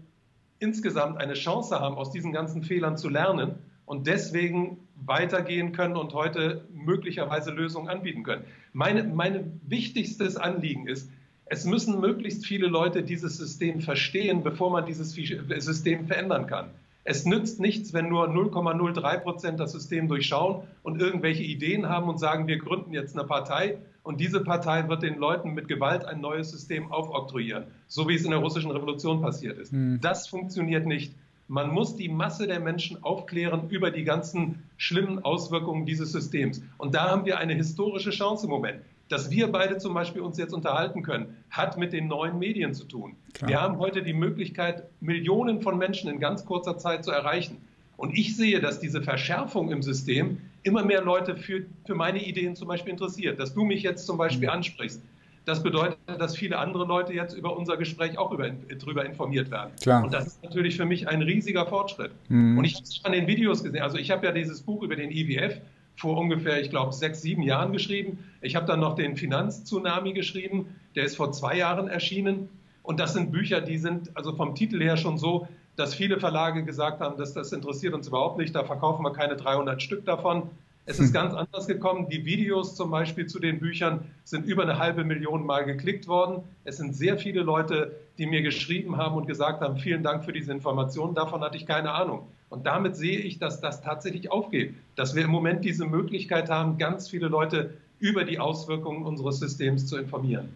[0.61, 6.15] insgesamt eine Chance haben, aus diesen ganzen Fehlern zu lernen und deswegen weitergehen können und
[6.15, 8.45] heute möglicherweise Lösungen anbieten können.
[8.73, 11.11] Meine, mein wichtigstes Anliegen ist,
[11.51, 16.71] es müssen möglichst viele Leute dieses System verstehen, bevor man dieses System verändern kann.
[17.05, 22.19] Es nützt nichts, wenn nur 0,03 Prozent das System durchschauen und irgendwelche Ideen haben und
[22.19, 26.21] sagen, wir gründen jetzt eine Partei und diese Partei wird den Leuten mit Gewalt ein
[26.21, 29.73] neues System aufoktroyieren, so wie es in der russischen Revolution passiert ist.
[29.73, 30.01] Mhm.
[30.03, 31.15] Das funktioniert nicht.
[31.47, 36.61] Man muss die Masse der Menschen aufklären über die ganzen schlimmen Auswirkungen dieses Systems.
[36.77, 40.39] Und da haben wir eine historische Chance im Moment dass wir beide zum Beispiel uns
[40.39, 43.17] jetzt unterhalten können, hat mit den neuen Medien zu tun.
[43.33, 43.49] Klar.
[43.49, 47.59] Wir haben heute die Möglichkeit, Millionen von Menschen in ganz kurzer Zeit zu erreichen.
[47.97, 52.55] Und ich sehe, dass diese Verschärfung im System immer mehr Leute für, für meine Ideen
[52.55, 53.41] zum Beispiel interessiert.
[53.41, 54.55] Dass du mich jetzt zum Beispiel mhm.
[54.55, 55.03] ansprichst,
[55.49, 59.71] das bedeutet, dass viele andere Leute jetzt über unser Gespräch auch über, darüber informiert werden.
[59.81, 60.05] Klar.
[60.05, 62.13] Und das ist natürlich für mich ein riesiger Fortschritt.
[62.29, 62.59] Mhm.
[62.59, 63.83] Und ich habe es an den Videos gesehen.
[63.83, 65.59] Also ich habe ja dieses Buch über den IWF
[65.99, 68.25] vor ungefähr, ich glaube, sechs, sieben Jahren geschrieben.
[68.41, 72.49] Ich habe dann noch den Finanztsunami geschrieben, der ist vor zwei Jahren erschienen.
[72.83, 76.65] Und das sind Bücher, die sind also vom Titel her schon so, dass viele Verlage
[76.65, 80.51] gesagt haben, dass das interessiert uns überhaupt nicht, da verkaufen wir keine 300 Stück davon.
[80.87, 81.15] Es ist hm.
[81.15, 82.09] ganz anders gekommen.
[82.09, 86.45] Die Videos zum Beispiel zu den Büchern sind über eine halbe Million Mal geklickt worden.
[86.65, 90.33] Es sind sehr viele Leute, die mir geschrieben haben und gesagt haben, vielen Dank für
[90.33, 91.15] diese Informationen.
[91.15, 92.29] Davon hatte ich keine Ahnung.
[92.51, 96.79] Und damit sehe ich, dass das tatsächlich aufgeht, dass wir im Moment diese Möglichkeit haben,
[96.79, 100.49] ganz viele Leute über die Auswirkungen unseres Systems zu informieren.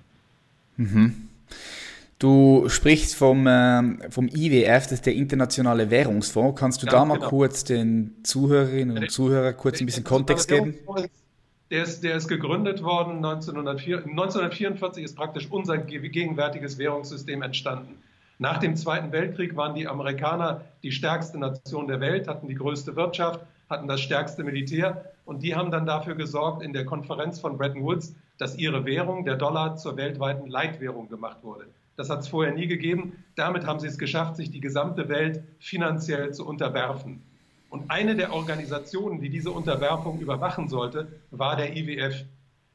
[0.77, 1.29] Mhm.
[2.19, 6.59] Du sprichst vom, äh, vom IWF, das ist der Internationale Währungsfonds.
[6.59, 7.29] Kannst du Ganz da mal genau.
[7.29, 10.77] kurz den Zuhörerinnen und Zuhörern kurz ein bisschen Kontext geben?
[11.71, 17.97] Der ist, der ist gegründet worden 1904, 1944 ist praktisch unser gegenwärtiges Währungssystem entstanden.
[18.43, 22.97] Nach dem Zweiten Weltkrieg waren die Amerikaner die stärkste Nation der Welt, hatten die größte
[22.97, 23.39] Wirtschaft,
[23.71, 27.85] hatten das stärkste Militär und die haben dann dafür gesorgt in der Konferenz von Bretton
[27.85, 31.67] Woods, dass ihre Währung, der Dollar, zur weltweiten Leitwährung gemacht wurde.
[31.95, 33.13] Das hat es vorher nie gegeben.
[33.37, 37.23] Damit haben sie es geschafft, sich die gesamte Welt finanziell zu unterwerfen.
[37.71, 42.25] Und eine der Organisationen, die diese Unterwerfung überwachen sollte, war der IWF.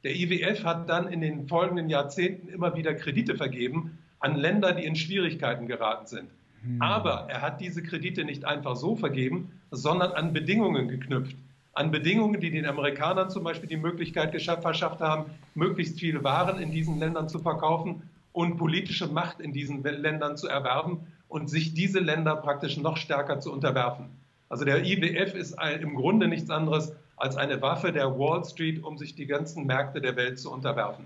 [0.06, 4.86] Der IWF hat dann in den folgenden Jahrzehnten immer wieder Kredite vergeben an Länder, die
[4.86, 6.30] in Schwierigkeiten geraten sind.
[6.64, 6.82] Hm.
[6.82, 11.36] Aber er hat diese Kredite nicht einfach so vergeben, sondern an Bedingungen geknüpft.
[11.74, 16.72] An Bedingungen, die den Amerikanern zum Beispiel die Möglichkeit verschafft haben, möglichst viele Waren in
[16.72, 18.02] diesen Ländern zu verkaufen
[18.32, 23.40] und politische Macht in diesen Ländern zu erwerben und sich diese Länder praktisch noch stärker
[23.40, 24.06] zu unterwerfen.
[24.50, 28.98] Also der IWF ist im Grunde nichts anderes als eine Waffe der Wall Street, um
[28.98, 31.06] sich die ganzen Märkte der Welt zu unterwerfen.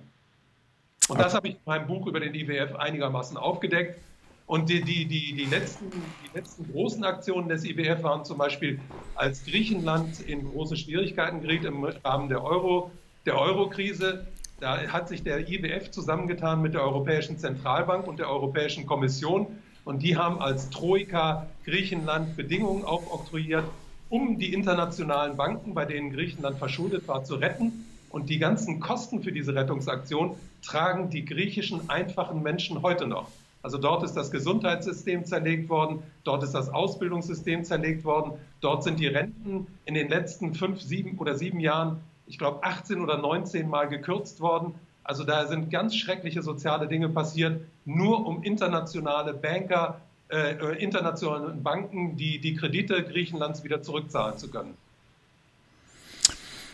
[1.07, 3.99] Und das habe ich in meinem Buch über den IWF einigermaßen aufgedeckt.
[4.45, 8.79] Und die, die, die, die, letzten, die letzten großen Aktionen des IWF waren zum Beispiel,
[9.15, 12.91] als Griechenland in große Schwierigkeiten geriet im Rahmen der Euro,
[13.25, 14.27] der Euro-Krise,
[14.59, 19.47] da hat sich der IWF zusammengetan mit der Europäischen Zentralbank und der Europäischen Kommission
[19.83, 23.65] und die haben als Troika Griechenland Bedingungen aufoktroyiert,
[24.09, 27.87] um die internationalen Banken, bei denen Griechenland verschuldet war, zu retten.
[28.11, 33.29] Und die ganzen Kosten für diese Rettungsaktion tragen die griechischen einfachen Menschen heute noch.
[33.63, 38.99] Also dort ist das Gesundheitssystem zerlegt worden, dort ist das Ausbildungssystem zerlegt worden, dort sind
[38.99, 43.69] die Renten in den letzten fünf, sieben oder sieben Jahren, ich glaube, 18 oder 19
[43.69, 44.73] Mal gekürzt worden.
[45.03, 51.53] Also da sind ganz schreckliche soziale Dinge passiert, nur um internationale Banker, äh, äh internationale
[51.53, 54.75] Banken, die die Kredite Griechenlands wieder zurückzahlen zu können.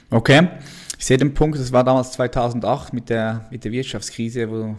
[0.10, 0.48] Okay,
[0.98, 4.78] ich sehe den Punkt, das war damals 2008 mit der, mit der Wirtschaftskrise, wo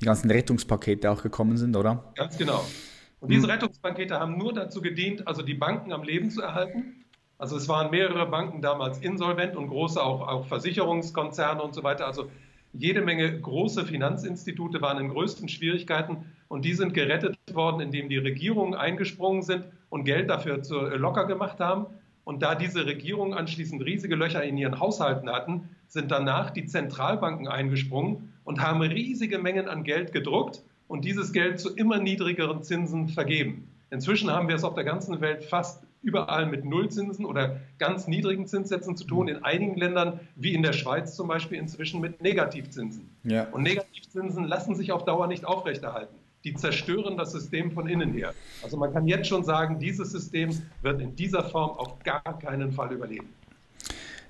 [0.00, 2.12] die ganzen Rettungspakete auch gekommen sind, oder?
[2.14, 2.62] Ganz genau.
[3.20, 3.48] Und diese.
[3.48, 7.04] Rettungspakete haben nur dazu gedient, also die Banken am Leben zu erhalten.
[7.38, 12.06] Also es waren mehrere Banken damals insolvent und große auch, auch Versicherungskonzerne und so weiter.
[12.06, 12.30] Also
[12.72, 18.18] jede Menge große Finanzinstitute waren in größten Schwierigkeiten und die sind gerettet worden, indem die
[18.18, 21.86] Regierungen eingesprungen sind und Geld dafür zu, äh, locker gemacht haben.
[22.26, 27.46] Und da diese Regierungen anschließend riesige Löcher in ihren Haushalten hatten, sind danach die Zentralbanken
[27.46, 33.06] eingesprungen und haben riesige Mengen an Geld gedruckt und dieses Geld zu immer niedrigeren Zinsen
[33.06, 33.68] vergeben.
[33.90, 38.48] Inzwischen haben wir es auf der ganzen Welt fast überall mit Nullzinsen oder ganz niedrigen
[38.48, 39.28] Zinssätzen zu tun.
[39.28, 43.08] In einigen Ländern, wie in der Schweiz zum Beispiel, inzwischen mit Negativzinsen.
[43.22, 43.46] Ja.
[43.52, 48.32] Und Negativzinsen lassen sich auf Dauer nicht aufrechterhalten die zerstören das System von innen her.
[48.62, 52.70] Also man kann jetzt schon sagen, dieses System wird in dieser Form auf gar keinen
[52.70, 53.34] Fall überleben.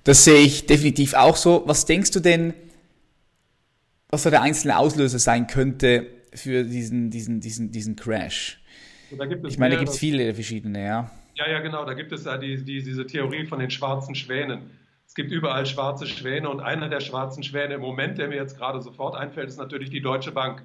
[0.03, 1.65] Das sehe ich definitiv auch so.
[1.67, 2.55] Was denkst du denn,
[4.09, 8.63] was so der einzelne Auslöser sein könnte für diesen, diesen, diesen, diesen Crash?
[9.11, 11.11] ich meine, da gibt es viele verschiedene, ja.
[11.35, 11.85] Ja, ja, genau.
[11.85, 14.71] Da gibt es ja die, die, diese Theorie von den schwarzen Schwänen.
[15.07, 18.57] Es gibt überall schwarze Schwäne und einer der schwarzen Schwäne im Moment, der mir jetzt
[18.57, 20.63] gerade sofort einfällt, ist natürlich die Deutsche Bank.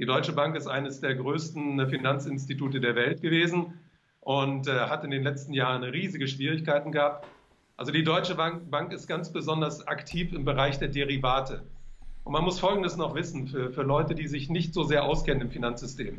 [0.00, 3.74] Die Deutsche Bank ist eines der größten Finanzinstitute der Welt gewesen
[4.20, 7.26] und äh, hat in den letzten Jahren riesige Schwierigkeiten gehabt.
[7.76, 11.64] Also die Deutsche Bank, Bank, ist ganz besonders aktiv im Bereich der Derivate.
[12.24, 15.42] Und man muss Folgendes noch wissen für, für Leute, die sich nicht so sehr auskennen
[15.42, 16.18] im Finanzsystem.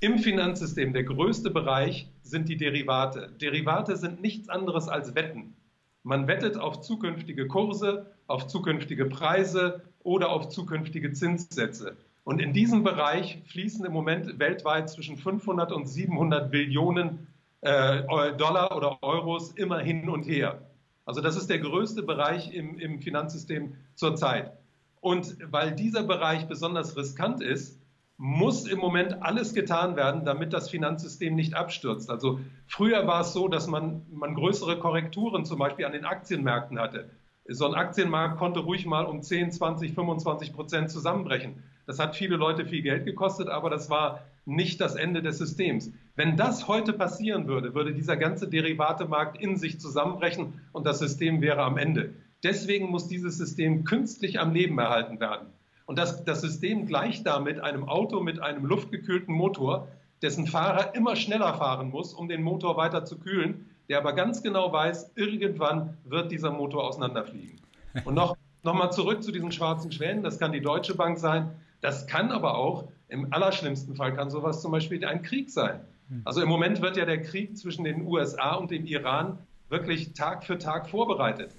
[0.00, 3.30] Im Finanzsystem, der größte Bereich sind die Derivate.
[3.40, 5.54] Derivate sind nichts anderes als Wetten.
[6.02, 11.96] Man wettet auf zukünftige Kurse, auf zukünftige Preise oder auf zukünftige Zinssätze.
[12.28, 17.26] Und in diesem Bereich fließen im Moment weltweit zwischen 500 und 700 Billionen
[17.62, 18.02] äh,
[18.36, 20.60] Dollar oder Euros immer hin und her.
[21.06, 24.52] Also das ist der größte Bereich im, im Finanzsystem zurzeit.
[25.00, 27.80] Und weil dieser Bereich besonders riskant ist,
[28.18, 32.10] muss im Moment alles getan werden, damit das Finanzsystem nicht abstürzt.
[32.10, 36.78] Also früher war es so, dass man, man größere Korrekturen zum Beispiel an den Aktienmärkten
[36.78, 37.08] hatte.
[37.46, 41.62] So ein Aktienmarkt konnte ruhig mal um 10, 20, 25 Prozent zusammenbrechen.
[41.88, 45.90] Das hat viele Leute viel Geld gekostet, aber das war nicht das Ende des Systems.
[46.16, 51.40] Wenn das heute passieren würde, würde dieser ganze Derivatemarkt in sich zusammenbrechen und das System
[51.40, 52.12] wäre am Ende.
[52.42, 55.48] Deswegen muss dieses System künstlich am Leben erhalten werden.
[55.86, 59.88] Und das, das System gleicht damit einem Auto mit einem luftgekühlten Motor,
[60.20, 64.42] dessen Fahrer immer schneller fahren muss, um den Motor weiter zu kühlen, der aber ganz
[64.42, 67.58] genau weiß, irgendwann wird dieser Motor auseinanderfliegen.
[68.04, 71.52] Und noch, noch mal zurück zu diesen schwarzen Schwänen, das kann die Deutsche Bank sein.
[71.80, 75.80] Das kann aber auch, im allerschlimmsten Fall kann sowas zum Beispiel ein Krieg sein.
[76.08, 76.22] Hm.
[76.24, 79.38] Also im Moment wird ja der Krieg zwischen den USA und dem Iran
[79.68, 81.54] wirklich Tag für Tag vorbereitet.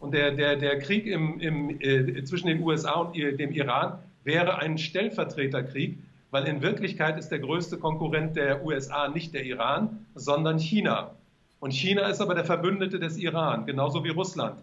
[0.00, 4.58] Und der, der, der Krieg im, im, äh, zwischen den USA und dem Iran wäre
[4.58, 5.98] ein Stellvertreterkrieg,
[6.30, 11.14] weil in Wirklichkeit ist der größte Konkurrent der USA nicht der Iran, sondern China.
[11.60, 14.60] Und China ist aber der Verbündete des Iran, genauso wie Russland.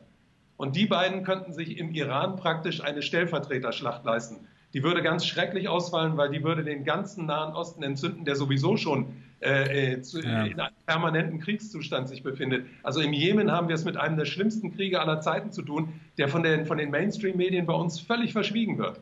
[0.58, 5.67] Und die beiden könnten sich im Iran praktisch eine Stellvertreterschlacht leisten die würde ganz schrecklich
[5.67, 9.08] ausfallen, weil die würde den ganzen Nahen Osten entzünden, der sowieso schon
[9.41, 10.43] äh, äh, zu, ja.
[10.43, 12.65] in einem permanenten Kriegszustand sich befindet.
[12.84, 15.93] Also im Jemen haben wir es mit einem der schlimmsten Kriege aller Zeiten zu tun,
[16.17, 18.99] der von den, von den Mainstream-Medien bei uns völlig verschwiegen wird.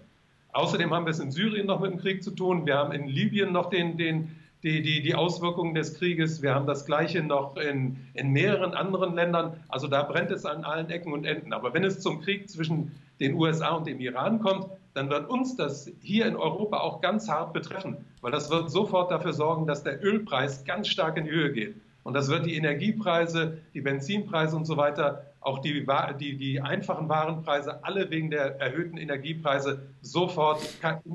[0.54, 2.66] Außerdem haben wir es in Syrien noch mit dem Krieg zu tun.
[2.66, 6.42] Wir haben in Libyen noch den, den, die, die, die Auswirkungen des Krieges.
[6.42, 9.58] Wir haben das Gleiche noch in, in mehreren anderen Ländern.
[9.68, 11.52] Also da brennt es an allen Ecken und Enden.
[11.54, 15.56] Aber wenn es zum Krieg zwischen den USA und dem Iran kommt, dann wird uns
[15.56, 19.84] das hier in Europa auch ganz hart betreffen, weil das wird sofort dafür sorgen, dass
[19.84, 21.76] der Ölpreis ganz stark in die Höhe geht.
[22.04, 25.86] Und das wird die Energiepreise, die Benzinpreise und so weiter, auch die,
[26.20, 30.62] die, die einfachen Warenpreise, alle wegen der erhöhten Energiepreise sofort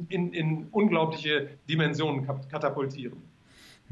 [0.09, 3.32] in, in unglaubliche Dimensionen katapultieren.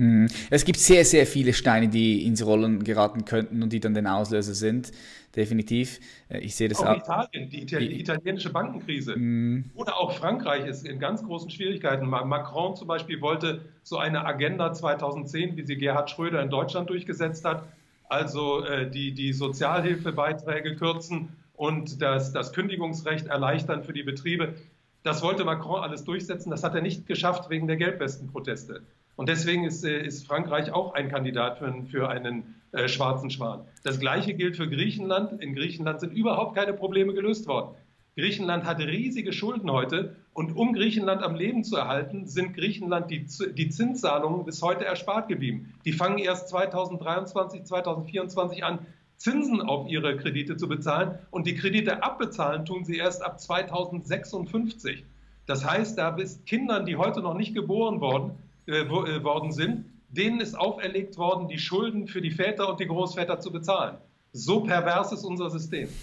[0.00, 0.28] Hm.
[0.48, 4.06] Es gibt sehr, sehr viele Steine, die ins Rollen geraten könnten und die dann den
[4.06, 4.92] Auslöser sind.
[5.36, 6.00] Definitiv.
[6.30, 6.86] Äh, ich sehe das auch.
[6.86, 9.14] Auch Italien, die, die italienische Bankenkrise.
[9.14, 9.70] Mm.
[9.74, 12.06] Oder auch Frankreich ist in ganz großen Schwierigkeiten.
[12.06, 17.44] Macron zum Beispiel wollte so eine Agenda 2010, wie sie Gerhard Schröder in Deutschland durchgesetzt
[17.44, 17.64] hat,
[18.08, 24.54] also äh, die, die Sozialhilfebeiträge kürzen und das, das Kündigungsrecht erleichtern für die Betriebe.
[25.02, 26.50] Das wollte Macron alles durchsetzen.
[26.50, 28.80] Das hat er nicht geschafft wegen der Gelbwestenproteste.
[29.16, 33.66] Und deswegen ist, äh, ist Frankreich auch ein Kandidat für, für einen äh, schwarzen Schwan.
[33.82, 35.42] Das Gleiche gilt für Griechenland.
[35.42, 37.74] In Griechenland sind überhaupt keine Probleme gelöst worden.
[38.16, 43.26] Griechenland hat riesige Schulden heute und um Griechenland am Leben zu erhalten, sind Griechenland die,
[43.54, 45.74] die Zinszahlungen bis heute erspart geblieben.
[45.84, 48.80] Die fangen erst 2023, 2024 an,
[49.16, 55.04] Zinsen auf ihre Kredite zu bezahlen und die Kredite abbezahlen tun sie erst ab 2056.
[55.46, 58.32] Das heißt, da bis Kindern, die heute noch nicht geboren worden,
[58.66, 62.86] äh, äh, worden sind, denen ist auferlegt worden, die Schulden für die Väter und die
[62.86, 63.98] Großväter zu bezahlen.
[64.32, 65.88] So pervers ist unser System.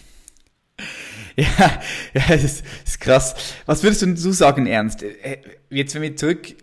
[1.36, 1.82] Ja,
[2.14, 3.36] ja das, ist, das ist krass.
[3.68, 5.04] Was würdest du sagen, Ernst?
[5.04, 6.56] Äh, jetzt, wenn wir zurück,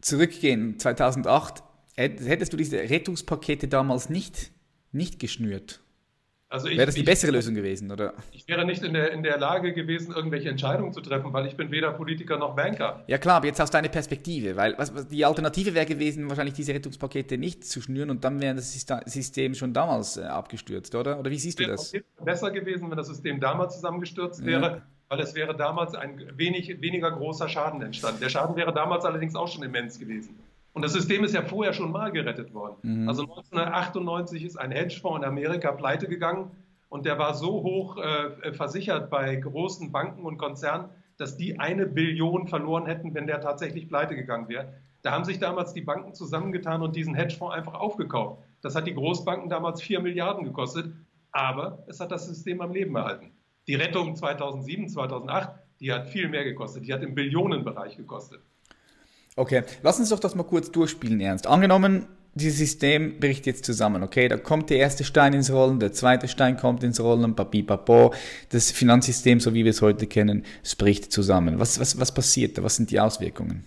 [0.00, 1.64] zurückgehen, 2008,
[1.96, 4.52] hättest du diese Rettungspakete damals nicht,
[4.92, 5.80] nicht geschnürt?
[6.50, 8.12] Also wäre das die bessere Lösung gewesen, oder?
[8.32, 11.56] Ich wäre nicht in der, in der Lage gewesen, irgendwelche Entscheidungen zu treffen, weil ich
[11.56, 13.04] bin weder Politiker noch Banker.
[13.06, 16.54] Ja klar, aber jetzt aus deiner Perspektive, weil was, was, die Alternative wäre gewesen, wahrscheinlich
[16.54, 18.72] diese Rettungspakete nicht zu schnüren und dann wäre das
[19.06, 21.20] System schon damals äh, abgestürzt, oder?
[21.20, 21.86] Oder wie siehst du das?
[21.86, 24.82] Es wäre besser gewesen, wenn das System damals zusammengestürzt wäre, ja.
[25.08, 28.18] weil es wäre damals ein wenig, weniger großer Schaden entstanden.
[28.20, 30.36] Der Schaden wäre damals allerdings auch schon immens gewesen.
[30.72, 32.76] Und das System ist ja vorher schon mal gerettet worden.
[32.82, 33.08] Mhm.
[33.08, 36.50] Also 1998 ist ein Hedgefonds in Amerika pleite gegangen
[36.88, 41.86] und der war so hoch äh, versichert bei großen Banken und Konzernen, dass die eine
[41.86, 44.74] Billion verloren hätten, wenn der tatsächlich pleite gegangen wäre.
[45.02, 48.42] Da haben sich damals die Banken zusammengetan und diesen Hedgefonds einfach aufgekauft.
[48.60, 50.92] Das hat die Großbanken damals 4 Milliarden gekostet,
[51.32, 53.32] aber es hat das System am Leben erhalten.
[53.66, 56.86] Die Rettung 2007, 2008, die hat viel mehr gekostet.
[56.86, 58.40] Die hat im Billionenbereich gekostet.
[59.36, 61.46] Okay, lass uns doch das mal kurz durchspielen, Ernst.
[61.46, 64.28] Angenommen, dieses System bricht jetzt zusammen, okay?
[64.28, 68.14] Da kommt der erste Stein ins Rollen, der zweite Stein kommt ins Rollen, papi, papo.
[68.50, 71.58] Das Finanzsystem, so wie wir es heute kennen, es bricht zusammen.
[71.58, 72.62] Was, was, was passiert da?
[72.62, 73.64] Was sind die Auswirkungen?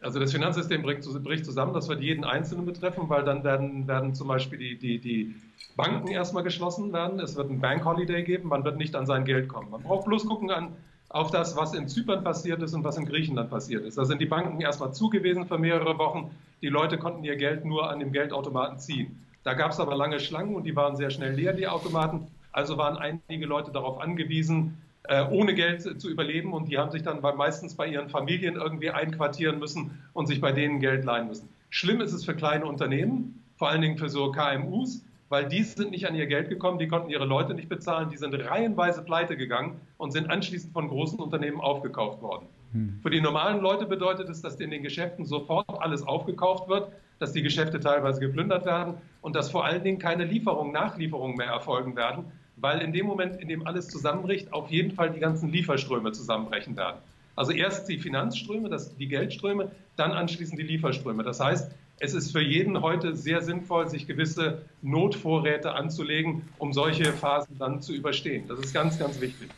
[0.00, 4.28] Also das Finanzsystem bricht, zusammen, das wird jeden Einzelnen betreffen, weil dann werden, werden zum
[4.28, 5.34] Beispiel die, die, die
[5.76, 7.18] Banken erstmal geschlossen werden.
[7.18, 9.70] Es wird ein Bank Holiday geben, man wird nicht an sein Geld kommen.
[9.70, 10.76] Man braucht bloß gucken an,
[11.10, 13.96] auf das, was in Zypern passiert ist und was in Griechenland passiert ist.
[13.96, 16.30] Da sind die Banken erstmal zugewiesen für mehrere Wochen.
[16.60, 19.24] Die Leute konnten ihr Geld nur an dem Geldautomaten ziehen.
[19.42, 22.26] Da gab es aber lange Schlangen und die waren sehr schnell leer, die Automaten.
[22.52, 27.02] Also waren einige Leute darauf angewiesen, äh, ohne Geld zu überleben und die haben sich
[27.02, 31.48] dann meistens bei ihren Familien irgendwie einquartieren müssen und sich bei denen Geld leihen müssen.
[31.70, 35.90] Schlimm ist es für kleine Unternehmen, vor allen Dingen für so KMUs, weil die sind
[35.90, 39.36] nicht an ihr Geld gekommen, die konnten ihre Leute nicht bezahlen, die sind reihenweise pleite
[39.36, 42.46] gegangen und sind anschließend von großen Unternehmen aufgekauft worden.
[42.72, 42.98] Hm.
[43.02, 47.32] Für die normalen Leute bedeutet es, dass in den Geschäften sofort alles aufgekauft wird, dass
[47.32, 51.96] die Geschäfte teilweise geplündert werden und dass vor allen Dingen keine Lieferungen, Nachlieferungen mehr erfolgen
[51.96, 52.24] werden,
[52.56, 56.76] weil in dem Moment, in dem alles zusammenbricht, auf jeden Fall die ganzen Lieferströme zusammenbrechen
[56.76, 56.98] werden.
[57.34, 61.22] Also erst die Finanzströme, das, die Geldströme, dann anschließend die Lieferströme.
[61.22, 67.12] Das heißt, es ist für jeden heute sehr sinnvoll, sich gewisse Notvorräte anzulegen, um solche
[67.12, 68.46] Phasen dann zu überstehen.
[68.48, 69.48] Das ist ganz, ganz wichtig.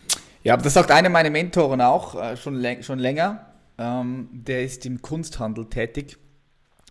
[0.43, 3.47] Ja, das sagt einer meiner Mentoren auch äh, schon, schon länger.
[3.79, 6.17] Ähm, der ist im Kunsthandel tätig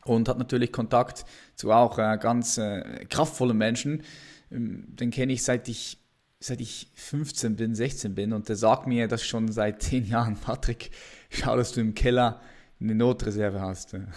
[0.06, 4.04] und hat natürlich Kontakt zu auch äh, ganz äh, kraftvollen Menschen.
[4.52, 5.98] Ähm, den kenne ich seit ich
[6.42, 10.36] seit ich 15 bin, 16 bin und der sagt mir das schon seit 10 Jahren,
[10.38, 10.92] Patrick,
[11.30, 12.40] schau, dass du im Keller
[12.80, 13.96] eine Notreserve hast.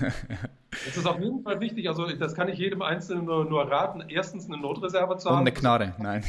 [0.86, 1.86] Das ist auf jeden Fall wichtig.
[1.86, 4.02] Also das kann ich jedem Einzelnen nur, nur raten.
[4.08, 5.40] Erstens eine Notreserve zu haben.
[5.40, 6.24] Und eine Knarre, nein.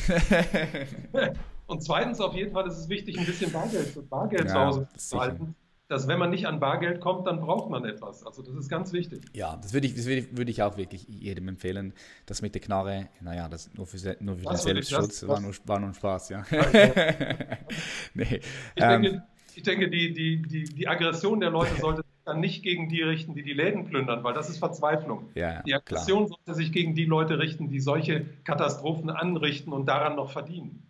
[1.68, 4.88] Und zweitens auf jeden Fall ist es wichtig, ein bisschen Bargeld, Bargeld ja, zu Hause
[4.98, 5.56] zu halten.
[5.90, 8.26] Dass wenn man nicht an Bargeld kommt, dann braucht man etwas.
[8.26, 9.22] Also das ist ganz wichtig.
[9.34, 11.94] Ja, das würde ich, das würde ich, würde ich auch wirklich jedem empfehlen.
[12.26, 15.54] Das mit der Knarre, naja, das nur für, nur für den Selbstschutz das, war, nur,
[15.66, 16.46] war nur Spaß, ja.
[18.14, 18.40] nee.
[18.76, 19.24] Ich ähm, denke,
[19.56, 23.36] ich denke die, die, die, die Aggression der Leute sollte dann nicht gegen die richten,
[23.36, 25.30] die die Läden plündern, weil das ist Verzweiflung.
[25.36, 26.40] Ja, die Aggression klar.
[26.46, 30.83] sollte sich gegen die Leute richten, die solche Katastrophen anrichten und daran noch verdienen.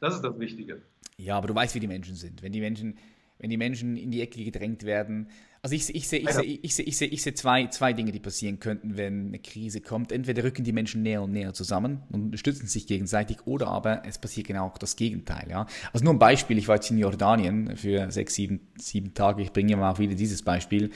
[0.00, 0.82] Das ist das Wichtige.
[1.18, 2.42] Ja, aber du weißt, wie die Menschen sind.
[2.42, 2.98] Wenn die Menschen,
[3.38, 5.28] wenn die Menschen in die Ecke gedrängt werden,
[5.62, 8.12] also ich, ich sehe ich seh, ich seh, ich seh, ich seh zwei, zwei Dinge,
[8.12, 10.12] die passieren könnten, wenn eine Krise kommt.
[10.12, 14.18] Entweder rücken die Menschen näher und näher zusammen und unterstützen sich gegenseitig, oder aber es
[14.18, 15.48] passiert genau das Gegenteil.
[15.50, 15.66] Ja?
[15.92, 19.52] Also nur ein Beispiel, ich war jetzt in Jordanien für sechs, sieben, sieben Tage, ich
[19.52, 20.90] bringe mal auch wieder dieses Beispiel.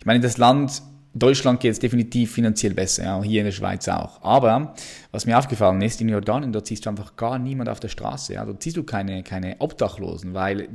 [0.00, 0.82] Ich meine, das Land
[1.18, 4.22] Deutschland geht es definitiv finanziell besser, ja, hier in der Schweiz auch.
[4.22, 4.74] Aber
[5.12, 8.34] was mir aufgefallen ist, in Jordanien, dort siehst du einfach gar niemand auf der Straße.
[8.34, 8.44] Ja.
[8.44, 10.68] Dort siehst du keine, keine Obdachlosen, weil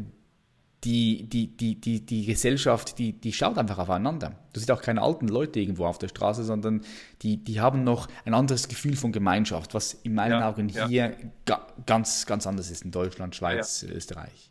[0.83, 4.31] die, die, die, die, die Gesellschaft, die, die schaut einfach aufeinander.
[4.51, 6.81] Du siehst auch keine alten Leute irgendwo auf der Straße, sondern
[7.21, 10.85] die, die haben noch ein anderes Gefühl von Gemeinschaft, was in meinen ja, Augen hier
[10.87, 11.11] ja.
[11.45, 13.83] ga, ganz, ganz anders ist in Deutschland, Schweiz.
[13.83, 14.50] Österreich.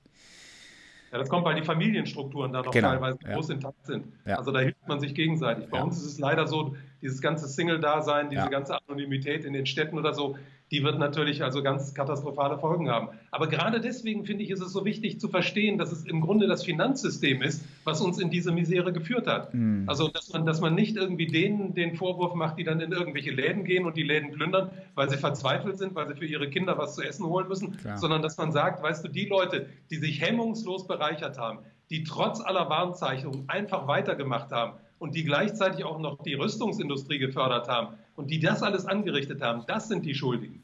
[1.12, 3.34] Ja, das kommt, weil die Familienstrukturen da noch genau, teilweise ja.
[3.34, 4.06] groß intakt sind.
[4.24, 4.36] Ja.
[4.36, 5.68] Also da hilft man sich gegenseitig.
[5.68, 9.98] Bei uns ist es leider so, dieses ganze Single-Dasein, diese ganze Anonymität in den Städten
[9.98, 10.36] oder so,
[10.70, 13.08] die wird natürlich also ganz katastrophale Folgen haben.
[13.32, 16.46] Aber gerade deswegen finde ich, ist es so wichtig zu verstehen, dass es im Grunde
[16.46, 19.52] das Finanzsystem ist, was uns in diese Misere geführt hat.
[19.52, 19.84] Mhm.
[19.88, 23.32] Also, dass man, dass man nicht irgendwie denen den Vorwurf macht, die dann in irgendwelche
[23.32, 26.78] Läden gehen und die Läden plündern, weil sie verzweifelt sind, weil sie für ihre Kinder
[26.78, 27.98] was zu essen holen müssen, Klar.
[27.98, 31.58] sondern dass man sagt, weißt du, die Leute, die sich hemmungslos bereichert haben,
[31.90, 37.66] die trotz aller Warnzeichnungen einfach weitergemacht haben und die gleichzeitig auch noch die Rüstungsindustrie gefördert
[37.66, 40.62] haben und die das alles angerichtet haben, das sind die Schuldigen.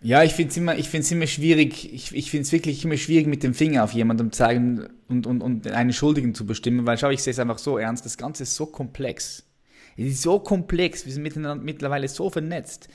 [0.00, 3.42] Ja, ich finde es immer, immer schwierig, ich, ich finde es wirklich immer schwierig, mit
[3.42, 7.10] dem Finger auf jemanden zu zeigen und, und, und einen Schuldigen zu bestimmen, weil schau,
[7.10, 9.44] ich sehe es einfach so ernst, das Ganze ist so komplex.
[9.96, 12.88] Es ist so komplex, wir sind miteinander mittlerweile so vernetzt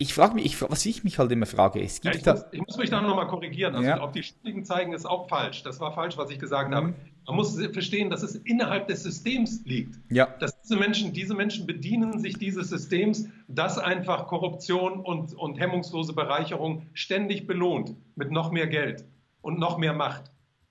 [0.00, 2.52] ich frage mich, ich, was ich mich halt immer frage, es gibt ja, ich, muss,
[2.52, 3.74] ich muss mich da nochmal korrigieren.
[3.74, 4.00] Also, ja.
[4.00, 5.62] auf die Schuldigen zeigen ist auch falsch.
[5.62, 6.74] Das war falsch, was ich gesagt mhm.
[6.74, 6.94] habe.
[7.26, 10.00] Man muss verstehen, dass es innerhalb des Systems liegt.
[10.10, 10.26] Ja.
[10.40, 16.12] Dass diese Menschen, diese Menschen bedienen sich dieses Systems, das einfach Korruption und, und hemmungslose
[16.12, 19.04] Bereicherung ständig belohnt mit noch mehr Geld
[19.42, 20.30] und noch mehr Macht.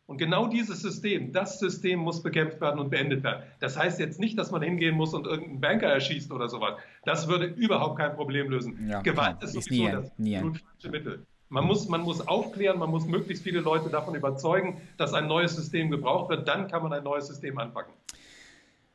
[0.09, 3.43] Und genau dieses System, das System muss bekämpft werden und beendet werden.
[3.59, 6.79] Das heißt jetzt nicht, dass man hingehen muss und irgendeinen Banker erschießt oder sowas.
[7.05, 8.89] Das würde überhaupt kein Problem lösen.
[8.89, 11.27] Ja, Gewalt ist sowieso ist das falsche Mittel.
[11.49, 15.55] Man muss, man muss aufklären, man muss möglichst viele Leute davon überzeugen, dass ein neues
[15.55, 16.47] System gebraucht wird.
[16.47, 17.93] Dann kann man ein neues System anpacken.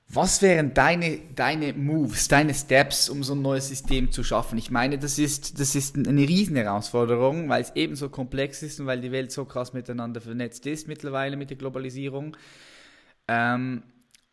[0.09, 4.59] Was wären deine, deine Moves, deine Steps, um so ein neues System zu schaffen?
[4.59, 8.87] Ich meine, das ist, das ist eine Riesenherausforderung, weil es eben so komplex ist und
[8.87, 12.37] weil die Welt so krass miteinander vernetzt ist mittlerweile mit der Globalisierung.
[13.27, 13.83] Ähm,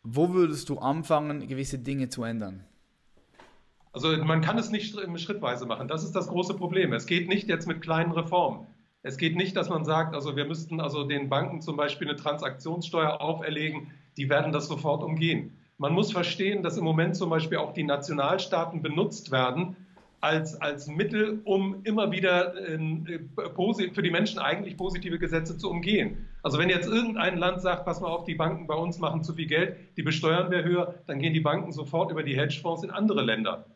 [0.04, 2.64] wo würdest du anfangen, gewisse Dinge zu ändern?
[3.92, 5.86] Also man kann es nicht schrittweise machen.
[5.86, 6.92] Das ist das große Problem.
[6.92, 8.66] Es geht nicht jetzt mit kleinen Reformen.
[9.02, 12.16] Es geht nicht, dass man sagt, also wir müssten also den Banken zum Beispiel eine
[12.16, 15.58] Transaktionssteuer auferlegen, die werden das sofort umgehen.
[15.76, 19.76] Man muss verstehen, dass im Moment zum Beispiel auch die Nationalstaaten benutzt werden
[20.20, 22.78] als, als Mittel, um immer wieder äh,
[23.92, 26.28] für die Menschen eigentlich positive Gesetze zu umgehen.
[26.44, 29.34] Also wenn jetzt irgendein Land sagt, pass mal auf, die Banken bei uns machen zu
[29.34, 32.90] viel Geld, die besteuern wir höher, dann gehen die Banken sofort über die Hedgefonds in
[32.90, 33.66] andere Länder.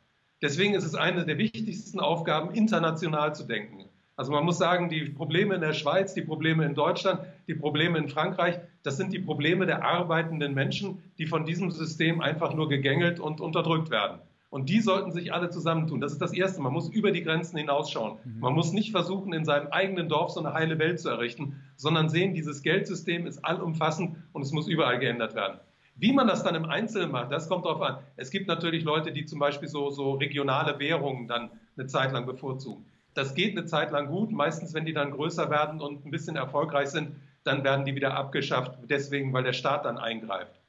[0.42, 3.86] Deswegen ist es eine der wichtigsten Aufgaben, international zu denken.
[4.16, 7.98] Also man muss sagen, die Probleme in der Schweiz, die Probleme in Deutschland, die Probleme
[7.98, 12.68] in Frankreich, das sind die Probleme der arbeitenden Menschen, die von diesem System einfach nur
[12.68, 14.20] gegängelt und unterdrückt werden.
[14.48, 16.00] Und die sollten sich alle zusammentun.
[16.00, 16.62] Das ist das Erste.
[16.62, 18.18] Man muss über die Grenzen hinausschauen.
[18.24, 18.40] Mhm.
[18.40, 22.08] Man muss nicht versuchen, in seinem eigenen Dorf so eine heile Welt zu errichten, sondern
[22.08, 25.58] sehen, dieses Geldsystem ist allumfassend und es muss überall geändert werden.
[25.96, 27.98] Wie man das dann im Einzelnen macht, das kommt darauf an.
[28.16, 32.26] Es gibt natürlich Leute, die zum Beispiel so, so regionale Währungen dann eine Zeit lang
[32.26, 32.84] bevorzugen.
[33.14, 34.30] Das geht eine Zeit lang gut.
[34.30, 38.14] Meistens, wenn die dann größer werden und ein bisschen erfolgreich sind, dann werden die wieder
[38.14, 40.60] abgeschafft, deswegen, weil der Staat dann eingreift.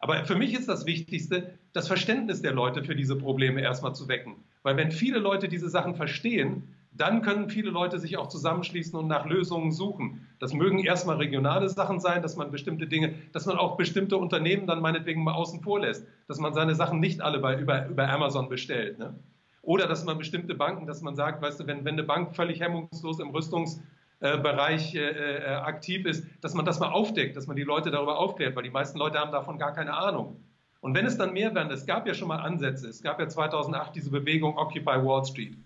[0.00, 4.08] Aber für mich ist das Wichtigste, das Verständnis der Leute für diese Probleme erstmal zu
[4.08, 4.34] wecken.
[4.64, 9.08] Weil wenn viele Leute diese Sachen verstehen, dann können viele Leute sich auch zusammenschließen und
[9.08, 10.28] nach Lösungen suchen.
[10.38, 14.66] Das mögen erstmal regionale Sachen sein, dass man bestimmte Dinge, dass man auch bestimmte Unternehmen
[14.66, 18.08] dann meinetwegen mal außen vor lässt, dass man seine Sachen nicht alle bei, über, über
[18.08, 18.98] Amazon bestellt.
[18.98, 19.18] Ne?
[19.62, 22.60] Oder dass man bestimmte Banken, dass man sagt, weißt du, wenn, wenn eine Bank völlig
[22.60, 27.62] hemmungslos im Rüstungsbereich äh, äh, aktiv ist, dass man das mal aufdeckt, dass man die
[27.62, 30.44] Leute darüber aufklärt, weil die meisten Leute haben davon gar keine Ahnung.
[30.80, 33.28] Und wenn es dann mehr werden, es gab ja schon mal Ansätze, es gab ja
[33.28, 35.56] 2008 diese Bewegung Occupy Wall Street.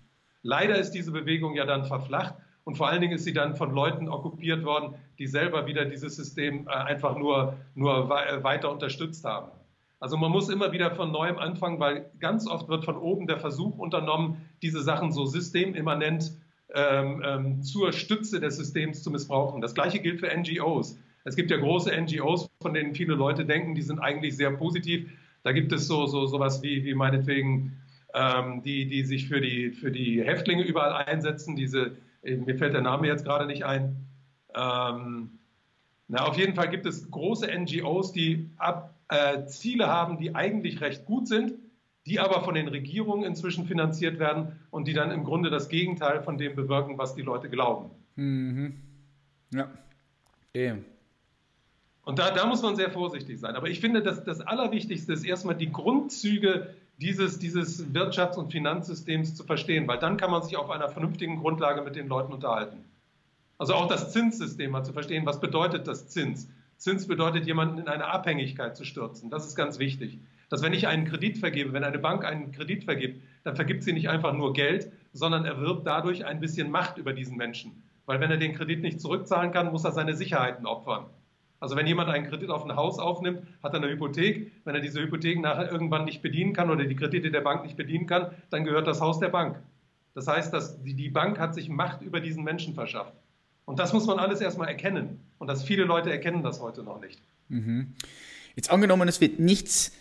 [0.47, 3.75] Leider ist diese Bewegung ja dann verflacht und vor allen Dingen ist sie dann von
[3.75, 9.51] Leuten okkupiert worden, die selber wieder dieses System äh, einfach nur, nur weiter unterstützt haben.
[9.99, 13.39] Also man muss immer wieder von neuem anfangen, weil ganz oft wird von oben der
[13.39, 16.31] Versuch unternommen, diese Sachen so systemimmanent
[16.73, 19.59] ähm, ähm, zur Stütze des Systems zu missbrauchen.
[19.59, 20.97] Das gleiche gilt für NGOs.
[21.25, 25.11] Es gibt ja große NGOs, von denen viele Leute denken, die sind eigentlich sehr positiv.
[25.43, 27.81] Da gibt es so, so sowas wie, wie meinetwegen
[28.13, 31.55] ähm, die, die sich für die, für die Häftlinge überall einsetzen.
[31.55, 34.07] Diese, mir fällt der Name jetzt gerade nicht ein.
[34.55, 35.39] Ähm,
[36.07, 40.81] na, auf jeden Fall gibt es große NGOs, die ab, äh, Ziele haben, die eigentlich
[40.81, 41.53] recht gut sind,
[42.05, 46.21] die aber von den Regierungen inzwischen finanziert werden und die dann im Grunde das Gegenteil
[46.21, 47.91] von dem bewirken, was die Leute glauben.
[48.15, 48.75] Mhm.
[49.53, 49.69] Ja.
[50.53, 50.85] Eben.
[52.03, 53.55] Und da, da muss man sehr vorsichtig sein.
[53.55, 59.35] Aber ich finde, dass das Allerwichtigste ist erstmal die Grundzüge dieses, dieses Wirtschafts- und Finanzsystems
[59.35, 62.83] zu verstehen, weil dann kann man sich auf einer vernünftigen Grundlage mit den Leuten unterhalten.
[63.59, 66.49] Also auch das Zinssystem mal zu verstehen, was bedeutet das Zins?
[66.77, 69.29] Zins bedeutet, jemanden in eine Abhängigkeit zu stürzen.
[69.29, 70.19] Das ist ganz wichtig.
[70.49, 73.93] Dass wenn ich einen Kredit vergebe, wenn eine Bank einen Kredit vergibt, dann vergibt sie
[73.93, 77.83] nicht einfach nur Geld, sondern erwirbt dadurch ein bisschen Macht über diesen Menschen.
[78.07, 81.05] weil wenn er den Kredit nicht zurückzahlen kann, muss er seine Sicherheiten opfern.
[81.59, 84.51] Also wenn jemand einen Kredit auf ein Haus aufnimmt, hat er eine Hypothek.
[84.63, 87.75] Wenn er diese Hypothek nachher irgendwann nicht bedienen kann oder die Kredite der Bank nicht
[87.75, 89.59] bedienen kann, dann gehört das Haus der Bank.
[90.13, 93.13] Das heißt, dass die, Bank hat sich Macht über diesen Menschen verschafft.
[93.65, 95.19] Und das muss man alles erstmal erkennen.
[95.39, 97.21] Und dass viele Leute erkennen das heute noch nicht.
[97.49, 97.93] Mhm.
[98.55, 99.91] Jetzt angenommen, es wird nichts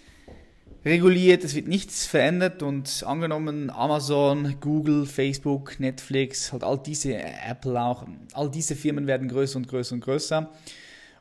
[0.85, 7.81] reguliert, es wird nichts verändert und angenommen Amazon, Google, Facebook, Netflix, halt all diese, Apple
[7.81, 10.51] auch, all diese Firmen werden größer und größer und größer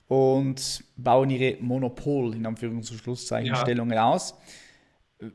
[0.07, 3.61] und bauen ihre Monopol, in Anführungs- und Schlusszeichen, ja.
[3.99, 4.35] aus.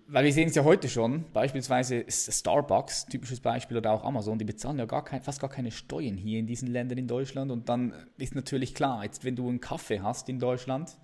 [0.06, 4.44] Weil wir sehen es ja heute schon, beispielsweise Starbucks, typisches Beispiel, oder auch Amazon, die
[4.44, 7.50] bezahlen ja gar kein, fast gar keine Steuern hier in diesen Ländern in Deutschland.
[7.50, 10.96] Und dann ist natürlich klar, jetzt wenn du einen Kaffee hast in Deutschland,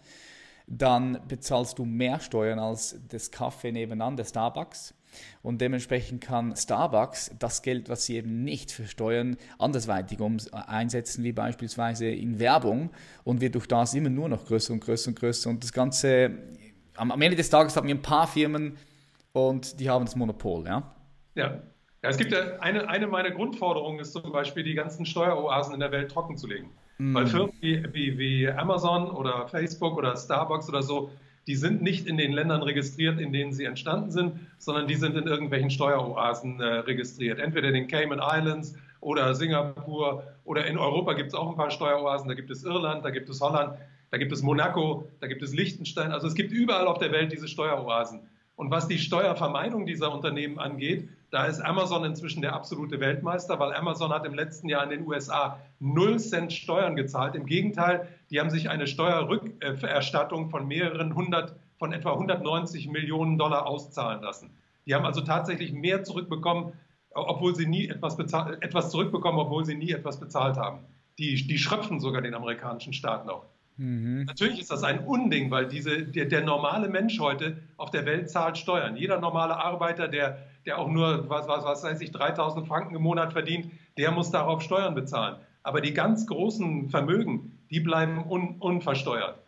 [0.66, 4.94] dann bezahlst du mehr Steuern als das Kaffee nebenan, der Starbucks.
[5.42, 11.24] Und dementsprechend kann Starbucks das Geld, was sie eben nicht für Steuern andersweitig um, einsetzen,
[11.24, 12.90] wie beispielsweise in Werbung,
[13.24, 15.48] und wird durch das immer nur noch größer und größer und größer.
[15.48, 16.38] Und das Ganze,
[16.96, 18.76] am, am Ende des Tages haben wir ein paar Firmen
[19.32, 20.66] und die haben das Monopol.
[20.66, 20.94] Ja.
[21.34, 21.62] ja.
[22.02, 25.80] Ja, es gibt ja eine, eine meiner Grundforderungen ist zum Beispiel, die ganzen Steueroasen in
[25.80, 26.70] der Welt trocken zu legen.
[26.99, 27.14] Mhm.
[27.14, 31.11] Weil Firmen wie, wie, wie Amazon oder Facebook oder Starbucks oder so,
[31.47, 35.16] die sind nicht in den Ländern registriert, in denen sie entstanden sind, sondern die sind
[35.16, 37.38] in irgendwelchen Steueroasen äh, registriert.
[37.38, 41.70] Entweder in den Cayman Islands oder Singapur oder in Europa gibt es auch ein paar
[41.70, 42.28] Steueroasen.
[42.28, 43.78] Da gibt es Irland, da gibt es Holland,
[44.11, 46.11] da gibt es Monaco, da gibt es Liechtenstein.
[46.11, 48.20] Also es gibt überall auf der Welt diese Steueroasen.
[48.57, 53.74] Und was die Steuervermeidung dieser Unternehmen angeht, da ist Amazon inzwischen der absolute Weltmeister, weil
[53.74, 57.34] Amazon hat im letzten Jahr in den USA 0 Cent Steuern gezahlt.
[57.34, 63.66] Im Gegenteil, die haben sich eine Steuerrückerstattung von mehreren hundert, von etwa 190 Millionen Dollar
[63.66, 64.50] auszahlen lassen.
[64.86, 66.72] Die haben also tatsächlich mehr zurückbekommen,
[67.11, 70.80] obwohl sie nie etwas, bezahlt, etwas zurückbekommen, obwohl sie nie etwas bezahlt haben.
[71.18, 73.44] Die, die schröpfen sogar den amerikanischen Staat noch.
[73.77, 74.24] Mhm.
[74.24, 78.31] Natürlich ist das ein Unding, weil diese, der, der, normale Mensch heute auf der Welt
[78.31, 78.97] zahlt Steuern.
[78.97, 83.03] Jeder normale Arbeiter, der, der auch nur, was, was, was weiß ich, 3000 Franken im
[83.03, 85.37] Monat verdient, der muss darauf Steuern bezahlen.
[85.62, 89.39] Aber die ganz großen Vermögen, die bleiben un, unversteuert.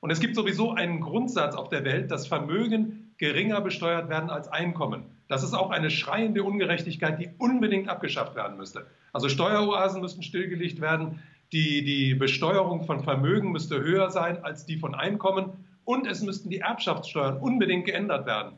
[0.00, 4.48] Und es gibt sowieso einen Grundsatz auf der Welt, dass Vermögen geringer besteuert werden als
[4.48, 5.04] Einkommen.
[5.28, 8.86] Das ist auch eine schreiende Ungerechtigkeit, die unbedingt abgeschafft werden müsste.
[9.12, 11.22] Also Steueroasen müssten stillgelegt werden.
[11.52, 15.52] Die, die Besteuerung von Vermögen müsste höher sein als die von Einkommen
[15.84, 18.52] und es müssten die Erbschaftssteuern unbedingt geändert werden.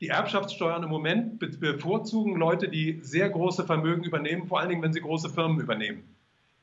[0.00, 4.92] Die Erbschaftssteuern im Moment bevorzugen Leute, die sehr große Vermögen übernehmen, vor allen Dingen, wenn
[4.92, 6.04] sie große Firmen übernehmen.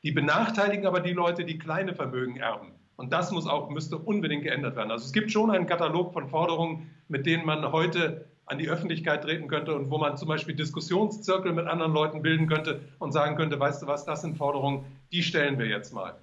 [0.04, 2.72] Die benachteiligen aber die Leute, die kleine Vermögen erben.
[2.96, 4.90] Und das muss auch, müsste unbedingt geändert werden.
[4.92, 9.22] Also es gibt schon einen Katalog von Forderungen, mit denen man heute an die Öffentlichkeit
[9.22, 13.34] treten könnte und wo man zum Beispiel Diskussionszirkel mit anderen Leuten bilden könnte und sagen
[13.34, 16.14] könnte, weißt du was, das sind Forderungen, die stellen wir jetzt mal.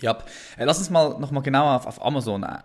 [0.00, 0.18] Ja,
[0.58, 2.58] äh, lass uns mal nochmal genauer auf, auf Amazon äh,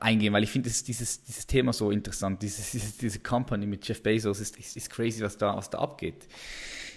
[0.00, 2.42] eingehen, weil ich finde dieses, dieses Thema so interessant.
[2.42, 5.78] Dieses, diese, diese Company mit Jeff Bezos ist, ist, ist crazy, was da, was da
[5.78, 6.26] abgeht.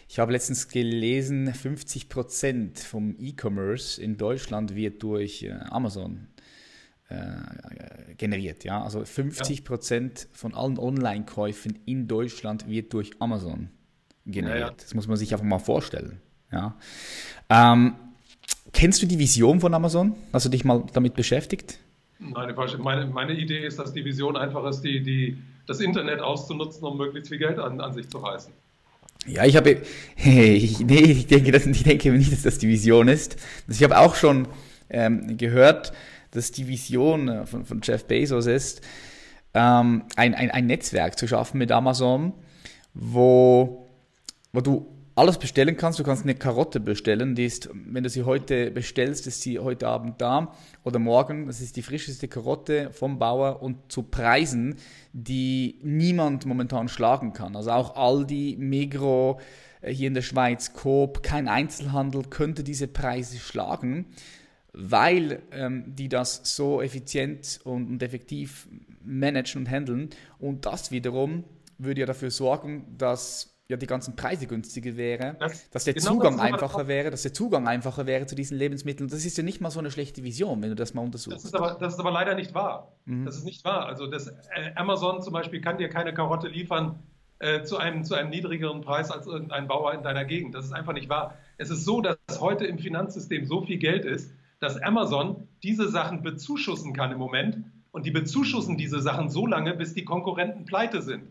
[0.07, 6.27] Ich habe letztens gelesen, 50% vom E-Commerce in Deutschland wird durch äh, Amazon
[7.09, 8.63] äh, generiert.
[8.63, 8.83] Ja?
[8.83, 10.27] Also 50 Prozent ja.
[10.33, 13.69] von allen Online-Käufen in Deutschland wird durch Amazon
[14.25, 14.59] generiert.
[14.59, 14.73] Ja, ja.
[14.77, 16.21] Das muss man sich einfach mal vorstellen.
[16.51, 16.75] Ja?
[17.49, 17.95] Ähm,
[18.73, 20.15] kennst du die Vision von Amazon?
[20.33, 21.79] Hast du dich mal damit beschäftigt?
[22.19, 26.83] Meine, meine, meine Idee ist, dass die Vision einfach ist, die, die, das Internet auszunutzen,
[26.85, 28.51] um möglichst viel Geld an, an sich zu reißen.
[29.25, 29.81] Ja, ich habe,
[30.15, 33.37] hey, ich, nee, ich denke, das, ich denke nicht, dass das die Vision ist.
[33.67, 34.47] Ich habe auch schon
[34.89, 35.93] ähm, gehört,
[36.31, 38.81] dass die Vision äh, von, von Jeff Bezos ist,
[39.53, 42.33] ähm, ein, ein, ein Netzwerk zu schaffen mit Amazon,
[42.93, 43.87] wo,
[44.53, 44.87] wo du
[45.19, 45.99] alles bestellen kannst.
[45.99, 49.87] Du kannst eine Karotte bestellen, die ist, wenn du sie heute bestellst, ist sie heute
[49.87, 50.53] Abend da
[50.83, 51.47] oder morgen.
[51.47, 54.75] Das ist die frischeste Karotte vom Bauer und zu Preisen,
[55.11, 57.55] die niemand momentan schlagen kann.
[57.55, 59.39] Also auch Aldi, Migro,
[59.81, 64.05] äh, hier in der Schweiz, Coop, kein Einzelhandel könnte diese Preise schlagen
[64.73, 68.67] weil ähm, die das so effizient und, und effektiv
[69.03, 70.09] managen und handeln.
[70.39, 71.43] Und das wiederum
[71.77, 76.13] würde ja dafür sorgen, dass ja die ganzen Preise günstiger wären, das, dass der genau
[76.13, 79.09] Zugang das einfacher wäre, dass der Zugang einfacher wäre zu diesen Lebensmitteln.
[79.09, 81.37] Das ist ja nicht mal so eine schlechte Vision, wenn du das mal untersuchst.
[81.37, 82.93] Das ist aber, das ist aber leider nicht wahr.
[83.05, 83.25] Mhm.
[83.25, 83.85] Das ist nicht wahr.
[83.85, 86.97] Also das, äh, Amazon zum Beispiel kann dir keine Karotte liefern
[87.37, 90.55] äh, zu, einem, zu einem niedrigeren Preis als irgendein Bauer in deiner Gegend.
[90.55, 91.37] Das ist einfach nicht wahr.
[91.57, 96.21] Es ist so, dass heute im Finanzsystem so viel Geld ist, dass Amazon diese Sachen
[96.21, 97.63] bezuschussen kann im Moment.
[97.91, 101.23] Und die bezuschussen diese Sachen so lange, bis die Konkurrenten pleite sind.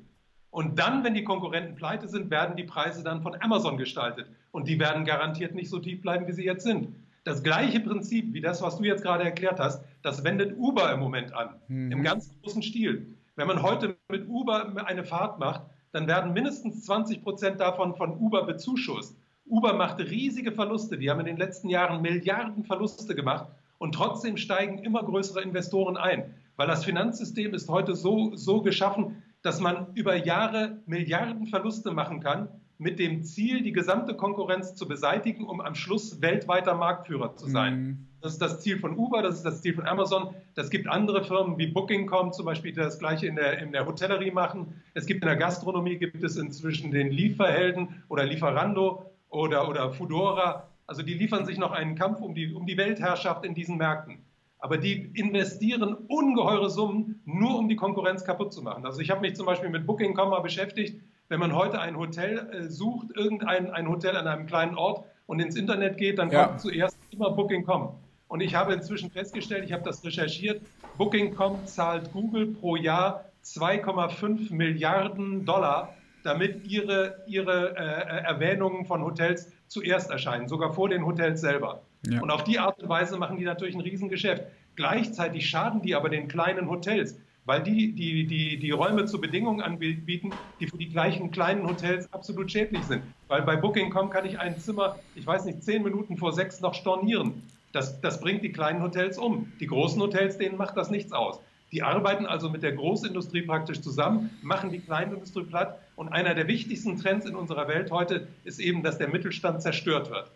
[0.50, 4.26] Und dann, wenn die Konkurrenten pleite sind, werden die Preise dann von Amazon gestaltet.
[4.50, 6.94] Und die werden garantiert nicht so tief bleiben, wie sie jetzt sind.
[7.24, 11.00] Das gleiche Prinzip wie das, was du jetzt gerade erklärt hast, das wendet Uber im
[11.00, 11.92] Moment an, mhm.
[11.92, 13.14] im ganz großen Stil.
[13.36, 15.62] Wenn man heute mit Uber eine Fahrt macht,
[15.92, 19.17] dann werden mindestens 20 Prozent davon von Uber bezuschusst.
[19.48, 20.98] Uber macht riesige Verluste.
[20.98, 25.96] Die haben in den letzten Jahren Milliarden Verluste gemacht und trotzdem steigen immer größere Investoren
[25.96, 31.90] ein, weil das Finanzsystem ist heute so, so geschaffen, dass man über Jahre Milliarden Verluste
[31.92, 37.34] machen kann mit dem Ziel, die gesamte Konkurrenz zu beseitigen, um am Schluss weltweiter Marktführer
[37.34, 37.80] zu sein.
[37.80, 37.98] Mhm.
[38.20, 40.34] Das ist das Ziel von Uber, das ist das Ziel von Amazon.
[40.54, 43.86] Das gibt andere Firmen wie Booking.com zum Beispiel, die das gleiche in der, in der
[43.86, 44.74] Hotellerie machen.
[44.94, 50.68] Es gibt in der Gastronomie, gibt es inzwischen den Lieferhelden oder Lieferando oder, oder Foodora.
[50.86, 54.24] Also die liefern sich noch einen Kampf um die, um die Weltherrschaft in diesen Märkten.
[54.58, 58.84] Aber die investieren ungeheure Summen, nur um die Konkurrenz kaputt zu machen.
[58.84, 62.48] Also ich habe mich zum Beispiel mit Booking.com mal beschäftigt wenn man heute ein Hotel
[62.52, 66.46] äh, sucht, irgendein ein Hotel an einem kleinen Ort und ins Internet geht, dann ja.
[66.46, 67.94] kommt zuerst immer Booking.com.
[68.28, 70.62] Und ich habe inzwischen festgestellt, ich habe das recherchiert,
[70.96, 79.50] Booking.com zahlt Google pro Jahr 2,5 Milliarden Dollar, damit ihre, ihre äh, Erwähnungen von Hotels
[79.66, 81.82] zuerst erscheinen, sogar vor den Hotels selber.
[82.06, 82.20] Ja.
[82.20, 84.44] Und auf die Art und Weise machen die natürlich ein Riesengeschäft.
[84.76, 89.62] Gleichzeitig schaden die aber den kleinen Hotels weil die, die, die, die Räume zu Bedingungen
[89.62, 93.02] anbieten, die für die gleichen kleinen Hotels absolut schädlich sind.
[93.26, 96.74] Weil bei Booking.com kann ich ein Zimmer, ich weiß nicht, zehn Minuten vor sechs noch
[96.74, 97.42] stornieren.
[97.72, 99.50] Das, das bringt die kleinen Hotels um.
[99.60, 101.40] Die großen Hotels, denen macht das nichts aus.
[101.72, 105.78] Die arbeiten also mit der Großindustrie praktisch zusammen, machen die Kleinindustrie platt.
[105.96, 110.10] Und einer der wichtigsten Trends in unserer Welt heute ist eben, dass der Mittelstand zerstört
[110.10, 110.30] wird.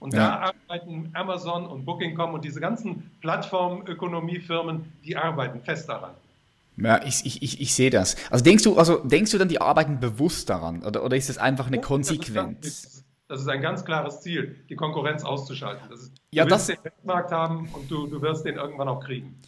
[0.00, 0.18] Und ja.
[0.18, 6.12] da arbeiten Amazon und Booking.com und diese ganzen Plattformökonomiefirmen, die arbeiten fest daran.
[6.76, 8.16] Ja, ich, ich, ich, ich sehe das.
[8.30, 11.38] Also denkst du, also denkst du dann, die arbeiten bewusst daran oder, oder ist das
[11.38, 13.04] einfach eine Konsequenz?
[13.26, 15.88] Das ist, ein ganz klares Ziel, die Konkurrenz auszuschalten.
[15.90, 18.88] Das ist, ja, du willst das, den Weltmarkt haben und du, du wirst den irgendwann
[18.88, 19.38] auch kriegen.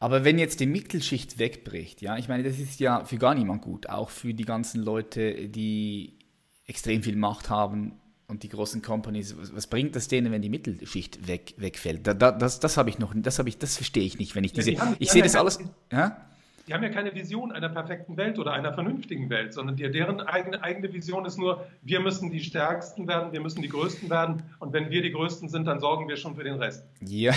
[0.00, 3.62] Aber wenn jetzt die Mittelschicht wegbricht, ja, ich meine, das ist ja für gar niemand
[3.62, 6.18] gut, auch für die ganzen Leute, die
[6.66, 11.26] extrem viel Macht haben und die großen Companies, was bringt das denen, wenn die Mittelschicht
[11.26, 12.06] weg, wegfällt?
[12.06, 14.44] Da, da, das das habe ich noch, das habe ich, das verstehe ich nicht, wenn
[14.44, 15.58] ich diese, ja, haben, ich sehe das alles,
[15.90, 16.28] ja?
[16.68, 20.20] Die haben ja keine Vision einer perfekten Welt oder einer vernünftigen Welt, sondern die, deren
[20.20, 24.42] eigene, eigene Vision ist nur, wir müssen die Stärksten werden, wir müssen die Größten werden
[24.58, 26.84] und wenn wir die Größten sind, dann sorgen wir schon für den Rest.
[27.00, 27.32] Ja.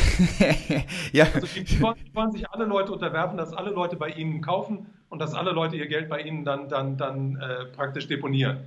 [1.14, 1.28] ja.
[1.34, 4.42] Also die, die, wollen, die, wollen, sich alle Leute unterwerfen, dass alle Leute bei ihnen
[4.42, 8.60] kaufen und dass alle Leute ihr Geld bei ihnen dann, dann, dann äh, praktisch deponieren.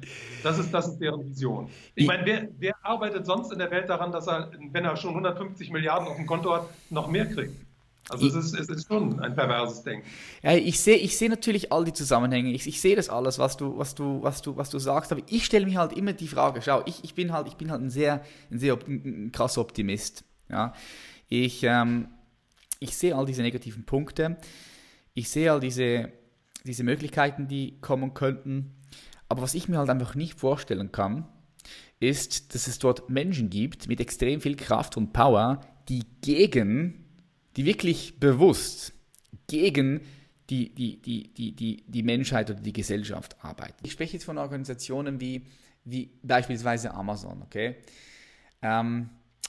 [0.42, 1.68] Das ist, das ist deren Vision.
[1.94, 5.10] Ich meine, wer, wer arbeitet sonst in der Welt daran, dass er, wenn er schon
[5.10, 7.63] 150 Milliarden auf dem Konto hat, noch mehr kriegt?
[8.10, 10.06] Also es ist, es ist schon ein perverses Denken.
[10.42, 13.56] Ja, ich sehe ich seh natürlich all die Zusammenhänge, ich, ich sehe das alles, was
[13.56, 16.28] du, was, du, was, du, was du sagst, aber ich stelle mir halt immer die
[16.28, 19.62] Frage, schau, ich, ich bin halt, ich bin halt ein sehr, ein sehr ein krasser
[19.62, 20.24] Optimist.
[20.50, 20.74] Ja?
[21.28, 22.08] Ich, ähm,
[22.78, 24.36] ich sehe all diese negativen Punkte,
[25.14, 26.12] ich sehe all diese,
[26.64, 28.74] diese Möglichkeiten, die kommen könnten,
[29.30, 31.26] aber was ich mir halt einfach nicht vorstellen kann,
[32.00, 37.03] ist, dass es dort Menschen gibt mit extrem viel Kraft und Power, die gegen
[37.56, 38.92] die wirklich bewusst
[39.48, 40.00] gegen
[40.50, 43.78] die, die, die, die, die, die Menschheit oder die Gesellschaft arbeiten.
[43.82, 45.46] Ich spreche jetzt von Organisationen wie,
[45.84, 47.76] wie beispielsweise Amazon, okay?
[48.62, 49.08] Ähm,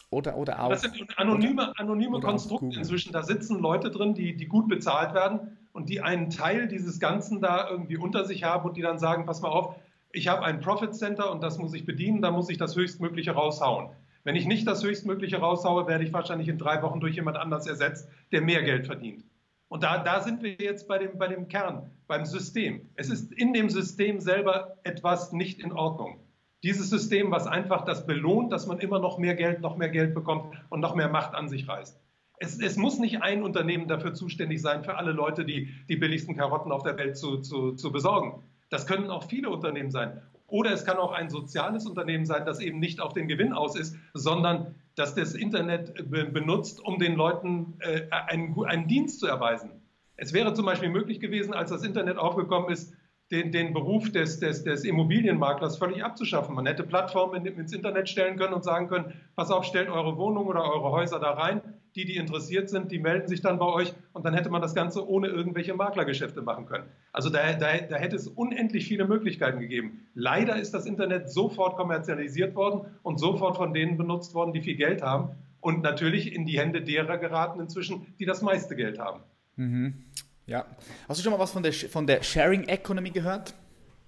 [0.09, 0.69] oder, oder auch.
[0.69, 3.11] Das sind anonyme, anonyme Konstrukte inzwischen.
[3.11, 7.41] Da sitzen Leute drin, die, die gut bezahlt werden und die einen Teil dieses Ganzen
[7.41, 9.75] da irgendwie unter sich haben und die dann sagen: Pass mal auf,
[10.11, 13.31] ich habe ein Profit Center und das muss ich bedienen, da muss ich das Höchstmögliche
[13.31, 13.89] raushauen.
[14.25, 17.67] Wenn ich nicht das Höchstmögliche raushaue, werde ich wahrscheinlich in drei Wochen durch jemand anders
[17.67, 19.23] ersetzt, der mehr Geld verdient.
[19.67, 22.89] Und da, da sind wir jetzt bei dem, bei dem Kern, beim System.
[22.95, 26.19] Es ist in dem System selber etwas nicht in Ordnung.
[26.63, 30.15] Dieses System, was einfach das belohnt, dass man immer noch mehr Geld, noch mehr Geld
[30.15, 32.01] bekommt und noch mehr Macht an sich reißt.
[32.39, 36.35] Es, es, muss nicht ein Unternehmen dafür zuständig sein, für alle Leute die, die billigsten
[36.35, 38.43] Karotten auf der Welt zu, zu, zu besorgen.
[38.69, 40.21] Das können auch viele Unternehmen sein.
[40.47, 43.75] Oder es kann auch ein soziales Unternehmen sein, das eben nicht auf den Gewinn aus
[43.75, 49.71] ist, sondern das das Internet benutzt, um den Leuten äh, einen, einen Dienst zu erweisen.
[50.17, 52.93] Es wäre zum Beispiel möglich gewesen, als das Internet aufgekommen ist,
[53.31, 56.53] den, den Beruf des, des, des, Immobilienmaklers völlig abzuschaffen.
[56.53, 60.45] Man hätte Plattformen ins Internet stellen können und sagen können, pass auf, stellt eure Wohnung
[60.45, 61.61] oder eure Häuser da rein.
[61.95, 64.75] Die, die interessiert sind, die melden sich dann bei euch und dann hätte man das
[64.75, 66.83] Ganze ohne irgendwelche Maklergeschäfte machen können.
[67.13, 70.05] Also da, da, da hätte es unendlich viele Möglichkeiten gegeben.
[70.13, 74.75] Leider ist das Internet sofort kommerzialisiert worden und sofort von denen benutzt worden, die viel
[74.75, 75.29] Geld haben
[75.61, 79.21] und natürlich in die Hände derer geraten inzwischen, die das meiste Geld haben.
[79.55, 80.03] Mhm.
[80.47, 80.65] Ja.
[81.07, 83.53] Hast du schon mal was von der, von der Sharing Economy gehört?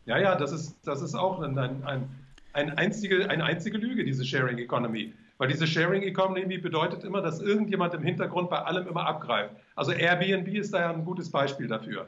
[0.06, 2.10] Ja, ja, das ist, das ist auch ein, ein, ein,
[2.54, 5.14] ein einzige, eine einzige Lüge, diese Sharing Economy.
[5.38, 9.56] Weil diese Sharing Economy bedeutet immer, dass irgendjemand im Hintergrund bei allem immer abgreift.
[9.76, 12.08] Also Airbnb ist da ja ein gutes Beispiel dafür.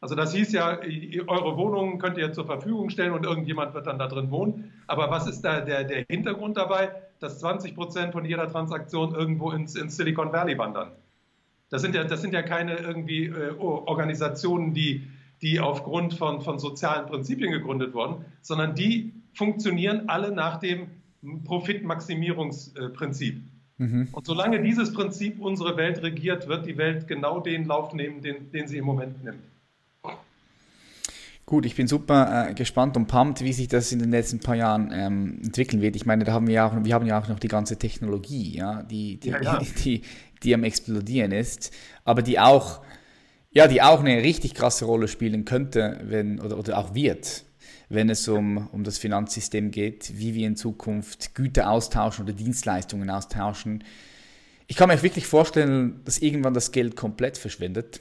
[0.00, 0.78] Also das hieß ja,
[1.26, 4.72] eure Wohnungen könnt ihr zur Verfügung stellen und irgendjemand wird dann da drin wohnen.
[4.86, 6.90] Aber was ist da der, der Hintergrund dabei?
[7.18, 10.92] Dass 20 Prozent von jeder Transaktion irgendwo ins, ins Silicon Valley wandern.
[11.70, 15.08] Das sind ja, das sind ja keine irgendwie äh, Organisationen, die,
[15.40, 20.88] die aufgrund von, von sozialen Prinzipien gegründet wurden, sondern die funktionieren alle nach dem
[21.44, 23.40] Profitmaximierungsprinzip.
[23.78, 24.08] Mhm.
[24.12, 28.50] Und solange dieses Prinzip unsere Welt regiert, wird die Welt genau den Lauf nehmen, den,
[28.52, 29.40] den sie im Moment nimmt.
[31.46, 34.54] Gut, ich bin super äh, gespannt und pumped, wie sich das in den letzten paar
[34.54, 35.96] Jahren ähm, entwickeln wird.
[35.96, 38.56] Ich meine, da haben wir ja auch, wir haben ja auch noch die ganze Technologie,
[38.56, 39.58] ja, die, die, ja, ja.
[39.84, 40.02] die,
[40.42, 41.72] die, am explodieren ist,
[42.04, 42.80] aber die auch,
[43.50, 47.44] ja, die auch eine richtig krasse Rolle spielen könnte, wenn, oder, oder auch wird,
[47.88, 53.10] wenn es um, um das Finanzsystem geht, wie wir in Zukunft Güter austauschen oder Dienstleistungen
[53.10, 53.84] austauschen.
[54.66, 58.00] Ich kann mir wirklich vorstellen, dass irgendwann das Geld komplett verschwindet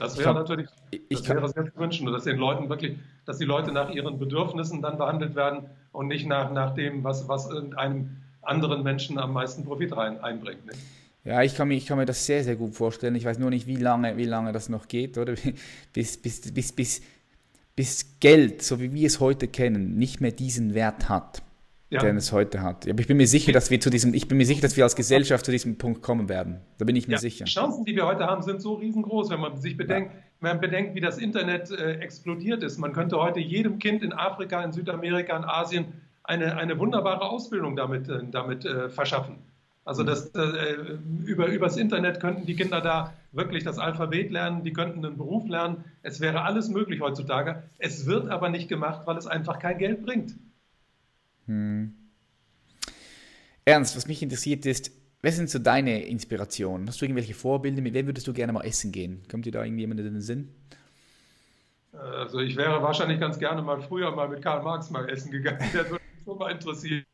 [0.00, 2.96] das wäre natürlich, das ich wäre sehr zu wünschen, dass den Leuten wirklich,
[3.26, 7.28] dass die Leute nach ihren Bedürfnissen dann behandelt werden und nicht nach, nach dem, was,
[7.28, 10.64] was irgendeinem anderen Menschen am meisten Profit rein, einbringt.
[10.64, 10.72] Ne?
[11.24, 13.14] Ja, ich kann, mir, ich kann mir das sehr, sehr gut vorstellen.
[13.14, 15.34] Ich weiß nur nicht, wie lange, wie lange das noch geht, oder?
[15.92, 17.02] Bis, bis, bis, bis,
[17.76, 21.42] bis Geld, so wie wir es heute kennen, nicht mehr diesen Wert hat
[21.90, 22.00] ja.
[22.00, 22.88] den es heute hat.
[22.88, 24.84] Aber ich bin mir sicher, dass wir zu diesem, ich bin mir sicher, dass wir
[24.84, 26.60] als Gesellschaft zu diesem Punkt kommen werden.
[26.78, 27.44] Da bin ich mir ja, sicher.
[27.44, 30.20] Die Chancen, die wir heute haben, sind so riesengroß, wenn man sich bedenkt, ja.
[30.40, 32.78] wenn man bedenkt, wie das Internet äh, explodiert ist.
[32.78, 35.86] Man könnte heute jedem Kind in Afrika, in Südamerika, in Asien
[36.22, 39.38] eine, eine wunderbare Ausbildung damit, äh, damit äh, verschaffen.
[39.84, 44.72] Also das, äh, über, übers Internet könnten die Kinder da wirklich das Alphabet lernen, die
[44.72, 45.84] könnten einen Beruf lernen.
[46.02, 47.62] Es wäre alles möglich heutzutage.
[47.78, 50.36] Es wird aber nicht gemacht, weil es einfach kein Geld bringt.
[51.46, 51.94] Hm.
[53.64, 54.90] Ernst, was mich interessiert ist,
[55.22, 56.86] wer sind so deine Inspirationen?
[56.86, 57.82] Hast du irgendwelche Vorbilder?
[57.82, 59.22] Mit wem würdest du gerne mal essen gehen?
[59.30, 60.48] Kommt dir da irgendjemand in den Sinn?
[61.92, 65.58] Also ich wäre wahrscheinlich ganz gerne mal früher mal mit Karl Marx mal essen gegangen.
[65.74, 65.84] Der
[66.24, 67.04] schon mal interessieren.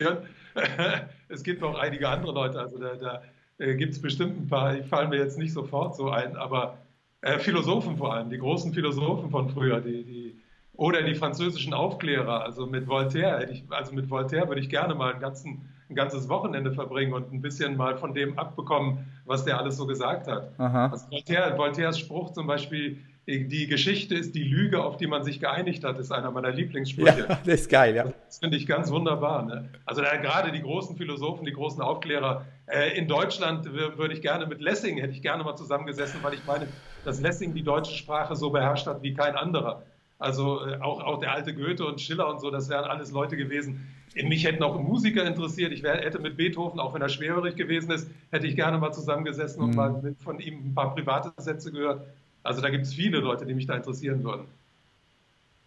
[1.28, 2.60] es gibt noch einige andere Leute.
[2.60, 3.22] Also da, da
[3.58, 6.78] äh, gibt es bestimmt ein paar, die fallen mir jetzt nicht sofort so ein, aber
[7.22, 10.40] äh, Philosophen vor allem, die großen Philosophen von früher, die, die
[10.74, 15.12] oder die französischen Aufklärer, also mit Voltaire, ich, also mit Voltaire würde ich gerne mal
[15.12, 19.58] einen ganzen, ein ganzes Wochenende verbringen und ein bisschen mal von dem abbekommen, was der
[19.58, 20.52] alles so gesagt hat.
[20.92, 25.40] Also Voltaire, Voltaires Spruch zum Beispiel, die Geschichte ist die Lüge, auf die man sich
[25.40, 27.26] geeinigt hat, ist einer meiner Lieblingssprüche.
[27.28, 28.04] Ja, das ist geil, ja.
[28.26, 29.44] Das finde ich ganz wunderbar.
[29.44, 29.68] Ne?
[29.84, 32.44] Also da, gerade die großen Philosophen, die großen Aufklärer.
[32.66, 36.44] Äh, in Deutschland würde ich gerne mit Lessing, hätte ich gerne mal zusammengesessen, weil ich
[36.46, 36.68] meine,
[37.04, 39.82] dass Lessing die deutsche Sprache so beherrscht hat wie kein anderer.
[40.18, 43.36] Also äh, auch, auch der alte Goethe und Schiller und so, das wären alles Leute
[43.36, 43.88] gewesen.
[44.14, 45.72] Mich hätten auch Musiker interessiert.
[45.72, 48.92] Ich wär, hätte mit Beethoven, auch wenn er schwerhörig gewesen ist, hätte ich gerne mal
[48.92, 49.76] zusammengesessen und mhm.
[49.76, 52.06] mal mit, von ihm ein paar private Sätze gehört.
[52.46, 54.46] Also da gibt es viele Leute, die mich da interessieren würden.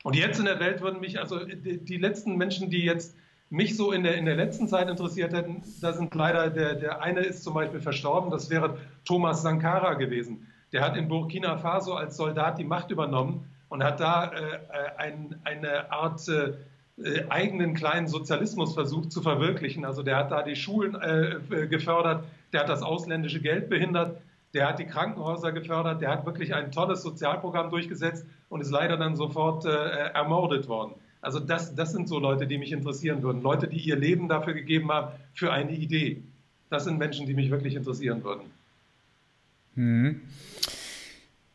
[0.04, 3.16] Und jetzt in der Welt würden mich, also die, die letzten Menschen, die jetzt
[3.50, 7.02] mich so in der, in der letzten Zeit interessiert hätten, da sind leider, der, der
[7.02, 10.48] eine ist zum Beispiel verstorben, das wäre Thomas Sankara gewesen.
[10.72, 14.98] Der hat in Burkina Faso als Soldat die Macht übernommen und hat da äh, äh,
[14.98, 16.54] ein, eine Art äh,
[17.04, 19.86] äh, eigenen kleinen Sozialismus versucht zu verwirklichen.
[19.86, 24.22] Also der hat da die Schulen äh, gefördert, der hat das ausländische Geld behindert,
[24.54, 28.98] der hat die Krankenhäuser gefördert, der hat wirklich ein tolles Sozialprogramm durchgesetzt und ist leider
[28.98, 30.94] dann sofort äh, ermordet worden.
[31.22, 33.42] Also das, das sind so Leute, die mich interessieren würden.
[33.42, 36.24] Leute, die ihr Leben dafür gegeben haben, für eine Idee.
[36.70, 38.44] Das sind Menschen, die mich wirklich interessieren würden.
[39.76, 40.22] Hm.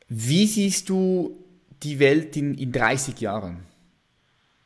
[0.08, 1.36] Wie siehst du
[1.82, 3.64] die Welt in, in 30 Jahren?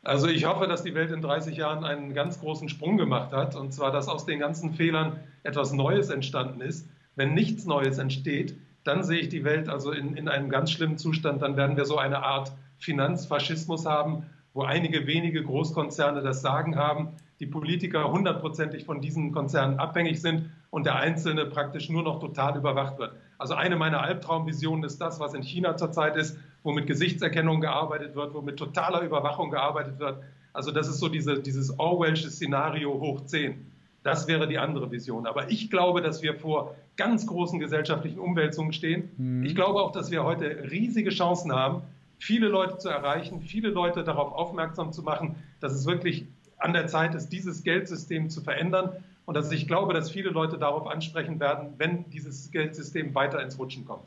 [0.03, 3.55] Also ich hoffe, dass die Welt in 30 Jahren einen ganz großen Sprung gemacht hat.
[3.57, 6.87] Und zwar, dass aus den ganzen Fehlern etwas Neues entstanden ist.
[7.19, 8.55] Wenn nichts Neues entsteht,
[8.85, 11.43] dann sehe ich die Welt also in, in einem ganz schlimmen Zustand.
[11.43, 17.09] Dann werden wir so eine Art Finanzfaschismus haben, wo einige wenige Großkonzerne das Sagen haben,
[17.41, 22.57] die Politiker hundertprozentig von diesen Konzernen abhängig sind und der Einzelne praktisch nur noch total
[22.57, 23.17] überwacht wird.
[23.37, 28.15] Also eine meiner Albtraumvisionen ist das, was in China zurzeit ist, wo mit Gesichtserkennung gearbeitet
[28.15, 30.23] wird, wo mit totaler Überwachung gearbeitet wird.
[30.53, 33.73] Also das ist so diese, dieses Orwellsche Szenario hoch 10.
[34.05, 35.27] Das wäre die andere Vision.
[35.27, 39.09] Aber ich glaube, dass wir vor ganz großen gesellschaftlichen Umwälzungen stehen.
[39.17, 39.45] Mhm.
[39.45, 41.83] Ich glaube auch, dass wir heute riesige Chancen haben,
[42.19, 46.27] viele Leute zu erreichen, viele Leute darauf aufmerksam zu machen, dass es wirklich
[46.59, 48.91] an der Zeit ist, dieses Geldsystem zu verändern.
[49.25, 53.59] Und dass ich glaube, dass viele Leute darauf ansprechen werden, wenn dieses Geldsystem weiter ins
[53.59, 54.05] Rutschen kommt.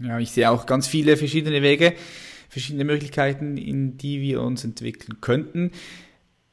[0.00, 1.94] Ja, ich sehe auch ganz viele verschiedene Wege,
[2.48, 5.70] verschiedene Möglichkeiten, in die wir uns entwickeln könnten.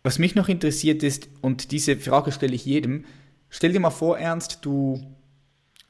[0.04, 3.06] Was mich noch interessiert ist, und diese Frage stelle ich jedem,
[3.54, 5.00] stell dir mal vor, Ernst, du,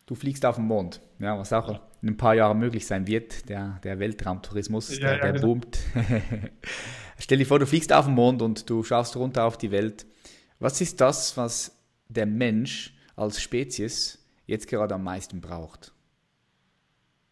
[0.06, 3.50] du fliegst auf den Mond, ja, was auch in ein paar Jahren möglich sein wird,
[3.50, 5.48] der, der Weltraumtourismus, ja, der, der ja, genau.
[5.48, 5.80] boomt.
[7.18, 10.06] stell dir vor, du fliegst auf den Mond und du schaust runter auf die Welt.
[10.60, 15.94] Was ist das, was der Mensch als Spezies jetzt gerade am meisten braucht?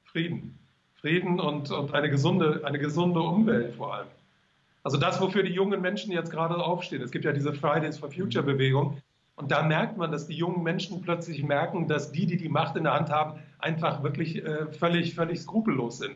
[0.06, 0.58] Frieden.
[0.96, 4.08] Frieden und, und eine, gesunde, eine gesunde Umwelt vor allem.
[4.84, 7.02] Also das, wofür die jungen Menschen jetzt gerade aufstehen.
[7.02, 9.02] Es gibt ja diese Fridays for Future Bewegung.
[9.42, 12.76] Und da merkt man, dass die jungen Menschen plötzlich merken, dass die, die die Macht
[12.76, 16.16] in der Hand haben, einfach wirklich äh, völlig, völlig skrupellos sind.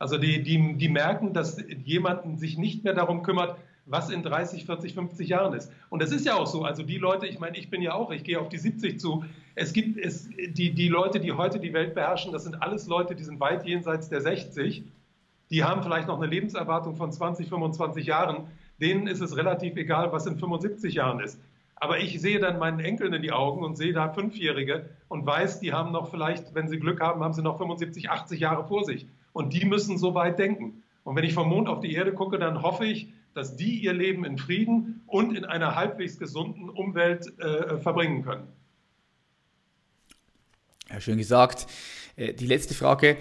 [0.00, 4.66] Also die, die, die merken, dass jemand sich nicht mehr darum kümmert, was in 30,
[4.66, 5.70] 40, 50 Jahren ist.
[5.90, 6.64] Und das ist ja auch so.
[6.64, 9.24] Also die Leute, ich meine, ich bin ja auch, ich gehe auf die 70 zu.
[9.54, 13.14] Es gibt es, die, die Leute, die heute die Welt beherrschen, das sind alles Leute,
[13.14, 14.82] die sind weit jenseits der 60.
[15.50, 18.48] Die haben vielleicht noch eine Lebenserwartung von 20, 25 Jahren.
[18.80, 21.38] Denen ist es relativ egal, was in 75 Jahren ist.
[21.80, 25.60] Aber ich sehe dann meinen Enkeln in die Augen und sehe da Fünfjährige und weiß,
[25.60, 28.84] die haben noch vielleicht, wenn sie Glück haben, haben sie noch 75, 80 Jahre vor
[28.84, 29.06] sich.
[29.32, 30.82] Und die müssen so weit denken.
[31.04, 33.94] Und wenn ich vom Mond auf die Erde gucke, dann hoffe ich, dass die ihr
[33.94, 38.46] Leben in Frieden und in einer halbwegs gesunden Umwelt äh, verbringen können.
[40.90, 41.66] Ja, schön gesagt.
[42.16, 43.16] Äh, die letzte Frage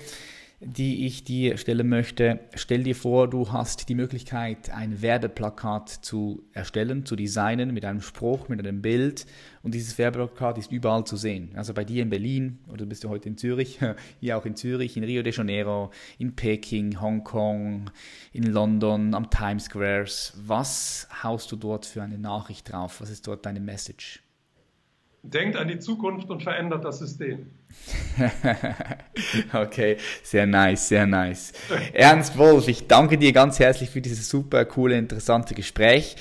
[0.61, 2.41] die ich dir stellen möchte.
[2.53, 8.01] Stell dir vor, du hast die Möglichkeit, ein Werbeplakat zu erstellen, zu designen mit einem
[8.01, 9.25] Spruch, mit einem Bild.
[9.63, 11.51] Und dieses Werbeplakat ist überall zu sehen.
[11.55, 13.79] Also bei dir in Berlin oder bist du heute in Zürich,
[14.19, 17.89] hier auch in Zürich, in Rio de Janeiro, in Peking, Hongkong,
[18.33, 20.33] in London, am Times Squares.
[20.45, 22.99] Was haust du dort für eine Nachricht drauf?
[22.99, 24.21] Was ist dort deine Message?
[25.23, 27.47] Denkt an die Zukunft und verändert das System.
[29.53, 31.53] okay, sehr nice, sehr nice.
[31.93, 36.15] Ernst Wolf, ich danke dir ganz herzlich für dieses super coole, interessante Gespräch.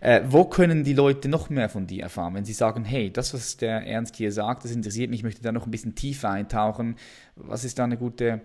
[0.00, 3.34] Äh, wo können die Leute noch mehr von dir erfahren, wenn sie sagen, hey, das,
[3.34, 6.30] was der Ernst hier sagt, das interessiert mich, ich möchte da noch ein bisschen tiefer
[6.30, 6.96] eintauchen.
[7.34, 8.40] Was ist da eine gute,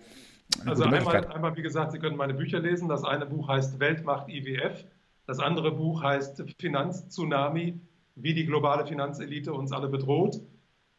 [0.60, 2.90] eine also gute einmal, einmal, wie gesagt, Sie können meine Bücher lesen.
[2.90, 4.84] Das eine Buch heißt Weltmacht IWF.
[5.28, 7.80] Das andere Buch heißt Finanztsunami,
[8.16, 10.40] wie die globale Finanzelite uns alle bedroht.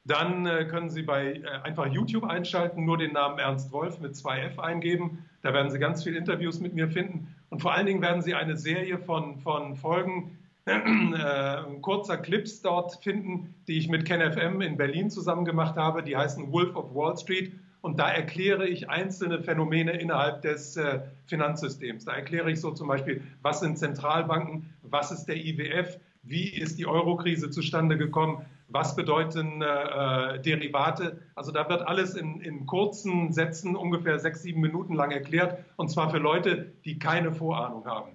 [0.06, 4.14] Dann äh, können Sie bei äh, einfach YouTube einschalten, nur den Namen Ernst Wolf mit
[4.14, 5.24] 2F eingeben.
[5.40, 7.34] Da werden Sie ganz viele Interviews mit mir finden.
[7.48, 13.02] Und vor allen Dingen werden Sie eine Serie von, von Folgen, äh, kurzer Clips dort
[13.02, 16.02] finden, die ich mit KenFM in Berlin zusammen gemacht habe.
[16.02, 17.52] Die heißen Wolf of Wall Street.
[17.80, 22.06] Und da erkläre ich einzelne Phänomene innerhalb des äh, Finanzsystems.
[22.06, 26.78] Da erkläre ich so zum Beispiel, was sind Zentralbanken, was ist der IWF, wie ist
[26.78, 28.44] die Eurokrise zustande gekommen?
[28.68, 31.20] Was bedeuten äh, Derivate?
[31.34, 35.62] Also da wird alles in, in, kurzen Sätzen, ungefähr sechs, sieben Minuten lang erklärt.
[35.76, 38.12] Und zwar für Leute, die keine Vorahnung haben.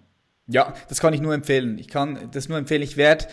[0.48, 1.78] Ja, das kann ich nur empfehlen.
[1.78, 2.82] Ich kann das nur empfehlen.
[2.82, 3.28] Ich werde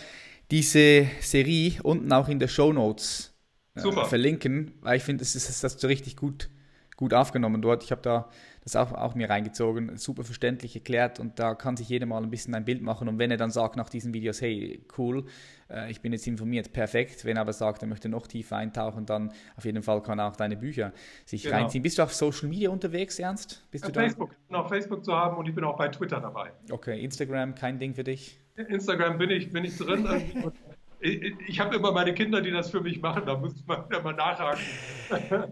[0.51, 3.35] diese Serie unten auch in der Show Notes
[3.73, 6.49] äh, verlinken, weil ich finde, das ist das so richtig gut,
[6.95, 7.83] gut aufgenommen dort.
[7.83, 8.29] Ich habe da
[8.67, 12.29] das auch, auch mir reingezogen, super verständlich erklärt und da kann sich jeder mal ein
[12.29, 15.25] bisschen ein Bild machen und wenn er dann sagt nach diesen Videos, hey, cool,
[15.69, 19.05] äh, ich bin jetzt informiert, perfekt, wenn er aber sagt, er möchte noch tiefer eintauchen,
[19.05, 20.91] dann auf jeden Fall kann er auch deine Bücher
[21.23, 21.55] sich genau.
[21.55, 21.81] reinziehen.
[21.81, 23.65] Bist du auf Social Media unterwegs, Ernst?
[23.71, 25.87] Bist auf du Facebook, ich bin auf Facebook zu haben und ich bin auch bei
[25.87, 26.51] Twitter dabei.
[26.69, 28.37] Okay, Instagram, kein Ding für dich?
[28.57, 30.05] Instagram bin ich, bin ich drin.
[30.99, 34.11] ich, ich habe immer meine Kinder, die das für mich machen, da muss man immer
[34.11, 34.63] nachhaken.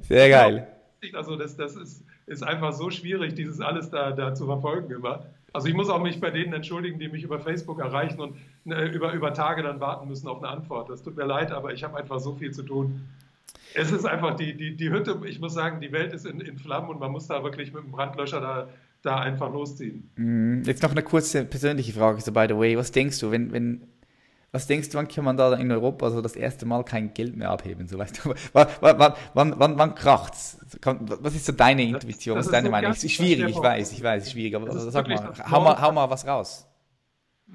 [0.02, 0.68] Sehr geil.
[1.14, 5.26] Also das, das ist, ist einfach so schwierig, dieses alles da, da zu verfolgen immer.
[5.54, 8.36] Also ich muss auch mich bei denen entschuldigen, die mich über Facebook erreichen und
[8.70, 10.90] äh, über, über Tage dann warten müssen auf eine Antwort.
[10.90, 13.02] Das tut mir leid, aber ich habe einfach so viel zu tun.
[13.74, 16.58] Es ist einfach die, die, die Hütte, ich muss sagen, die Welt ist in, in
[16.58, 18.70] Flammen und man muss da wirklich mit dem Brandlöscher da,
[19.02, 20.10] da einfach losziehen.
[20.16, 20.64] Mhm.
[20.66, 22.78] Jetzt noch eine kurze persönliche Frage, so by the way.
[22.78, 23.82] Was denkst du, wenn, wenn
[24.56, 27.36] was denkst du, wann kann man da in Europa so das erste Mal kein Geld
[27.36, 27.88] mehr abheben?
[27.88, 30.58] So, weißt du, wann, wann, wann, wann, wann kracht's?
[30.82, 32.92] Was ist so deine Intuition, was ist deine so Meinung?
[32.92, 35.92] Ist schwierig, ich weiß, ich weiß, ist schwierig, aber ist sag mal, hau mal, hau
[35.92, 36.68] mal was raus.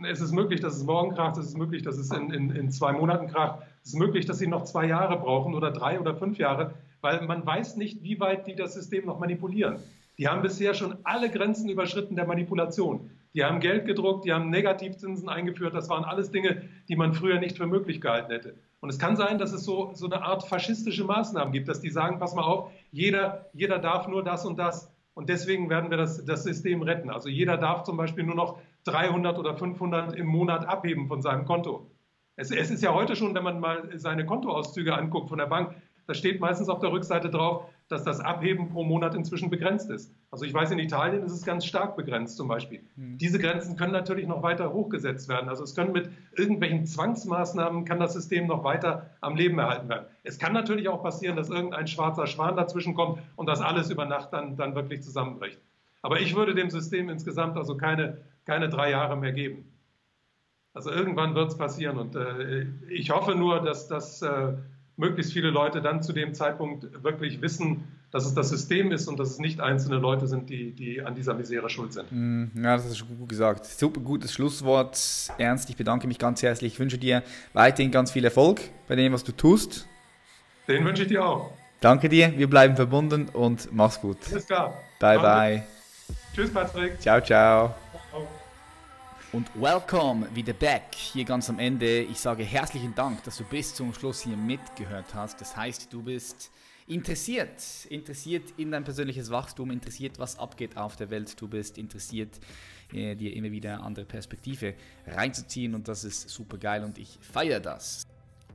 [0.04, 2.70] Es ist möglich, dass es morgen kracht, es ist möglich, dass es in, in, in
[2.70, 6.14] zwei Monaten kracht, es ist möglich, dass sie noch zwei Jahre brauchen oder drei oder
[6.14, 9.78] fünf Jahre, weil man weiß nicht, wie weit die das System noch manipulieren.
[10.18, 13.10] Die haben bisher schon alle Grenzen überschritten der Manipulation.
[13.34, 15.74] Die haben Geld gedruckt, die haben Negativzinsen eingeführt.
[15.74, 18.54] Das waren alles Dinge, die man früher nicht für möglich gehalten hätte.
[18.80, 21.90] Und es kann sein, dass es so, so eine Art faschistische Maßnahmen gibt, dass die
[21.90, 24.92] sagen, pass mal auf, jeder, jeder darf nur das und das.
[25.14, 27.10] Und deswegen werden wir das, das System retten.
[27.10, 31.44] Also jeder darf zum Beispiel nur noch 300 oder 500 im Monat abheben von seinem
[31.44, 31.90] Konto.
[32.36, 35.74] Es, es ist ja heute schon, wenn man mal seine Kontoauszüge anguckt von der Bank,
[36.06, 40.14] da steht meistens auf der Rückseite drauf, dass das Abheben pro Monat inzwischen begrenzt ist.
[40.30, 42.82] Also ich weiß, in Italien ist es ganz stark begrenzt zum Beispiel.
[42.94, 43.18] Mhm.
[43.18, 45.48] Diese Grenzen können natürlich noch weiter hochgesetzt werden.
[45.48, 50.06] Also es können mit irgendwelchen Zwangsmaßnahmen, kann das System noch weiter am Leben erhalten werden.
[50.22, 54.04] Es kann natürlich auch passieren, dass irgendein schwarzer Schwan dazwischen kommt und das alles über
[54.04, 55.58] Nacht dann, dann wirklich zusammenbricht.
[56.00, 59.64] Aber ich würde dem System insgesamt also keine, keine drei Jahre mehr geben.
[60.74, 64.22] Also irgendwann wird es passieren und äh, ich hoffe nur, dass das...
[64.22, 64.52] Äh,
[65.00, 69.18] möglichst viele Leute dann zu dem Zeitpunkt wirklich wissen, dass es das System ist und
[69.18, 72.06] dass es nicht einzelne Leute sind, die, die an dieser Misere schuld sind.
[72.10, 73.66] Mm, ja, das ist gut gesagt.
[73.66, 74.98] Super gutes Schlusswort.
[75.38, 76.74] Ernst, ich bedanke mich ganz herzlich.
[76.74, 77.22] Ich wünsche dir
[77.52, 79.86] weiterhin ganz viel Erfolg bei dem, was du tust.
[80.68, 81.52] Den wünsche ich dir auch.
[81.80, 84.18] Danke dir, wir bleiben verbunden und mach's gut.
[84.30, 84.74] Alles klar.
[84.98, 85.22] Bye, Danke.
[85.22, 85.62] bye.
[86.34, 87.00] Tschüss, Patrick.
[87.00, 87.20] Ciao.
[87.20, 87.74] ciao.
[89.32, 90.92] Und welcome wieder back.
[90.92, 92.00] Hier ganz am Ende.
[92.00, 95.40] Ich sage herzlichen Dank, dass du bis zum Schluss hier mitgehört hast.
[95.40, 96.50] Das heißt, du bist
[96.88, 101.40] interessiert, interessiert in dein persönliches Wachstum, interessiert, was abgeht auf der Welt.
[101.40, 102.40] Du bist interessiert,
[102.92, 104.74] äh, dir immer wieder andere Perspektive
[105.06, 108.09] reinzuziehen und das ist super geil und ich feiere das.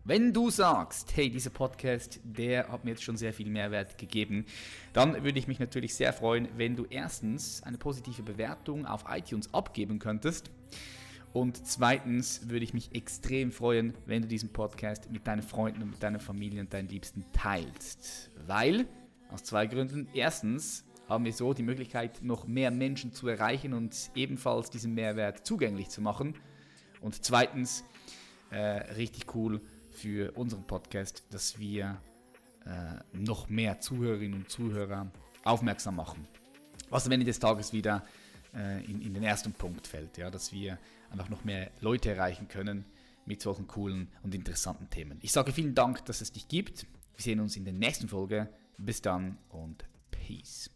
[0.07, 4.45] Wenn du sagst, hey, dieser Podcast, der hat mir jetzt schon sehr viel Mehrwert gegeben,
[4.93, 9.51] dann würde ich mich natürlich sehr freuen, wenn du erstens eine positive Bewertung auf iTunes
[9.51, 10.51] abgeben könntest.
[11.33, 15.89] Und zweitens würde ich mich extrem freuen, wenn du diesen Podcast mit deinen Freunden und
[15.89, 18.29] mit deiner Familie und deinen Liebsten teilst.
[18.45, 18.85] Weil,
[19.31, 20.07] aus zwei Gründen.
[20.13, 25.47] Erstens haben wir so die Möglichkeit, noch mehr Menschen zu erreichen und ebenfalls diesen Mehrwert
[25.47, 26.35] zugänglich zu machen.
[27.01, 27.83] Und zweitens,
[28.51, 28.59] äh,
[28.93, 29.61] richtig cool,
[29.95, 32.01] für unseren Podcast, dass wir
[32.65, 32.69] äh,
[33.13, 35.11] noch mehr Zuhörerinnen und Zuhörer
[35.43, 36.27] aufmerksam machen.
[36.89, 38.03] Was am Ende des Tages wieder
[38.53, 40.77] äh, in, in, den ersten Punkt fällt, ja, dass wir
[41.11, 42.85] einfach noch mehr Leute erreichen können
[43.25, 45.19] mit solchen coolen und interessanten Themen.
[45.21, 46.85] Ich sage vielen Dank, dass es dich gibt.
[47.15, 48.49] Wir sehen uns in der nächsten Folge.
[48.77, 50.74] Bis dann und Peace.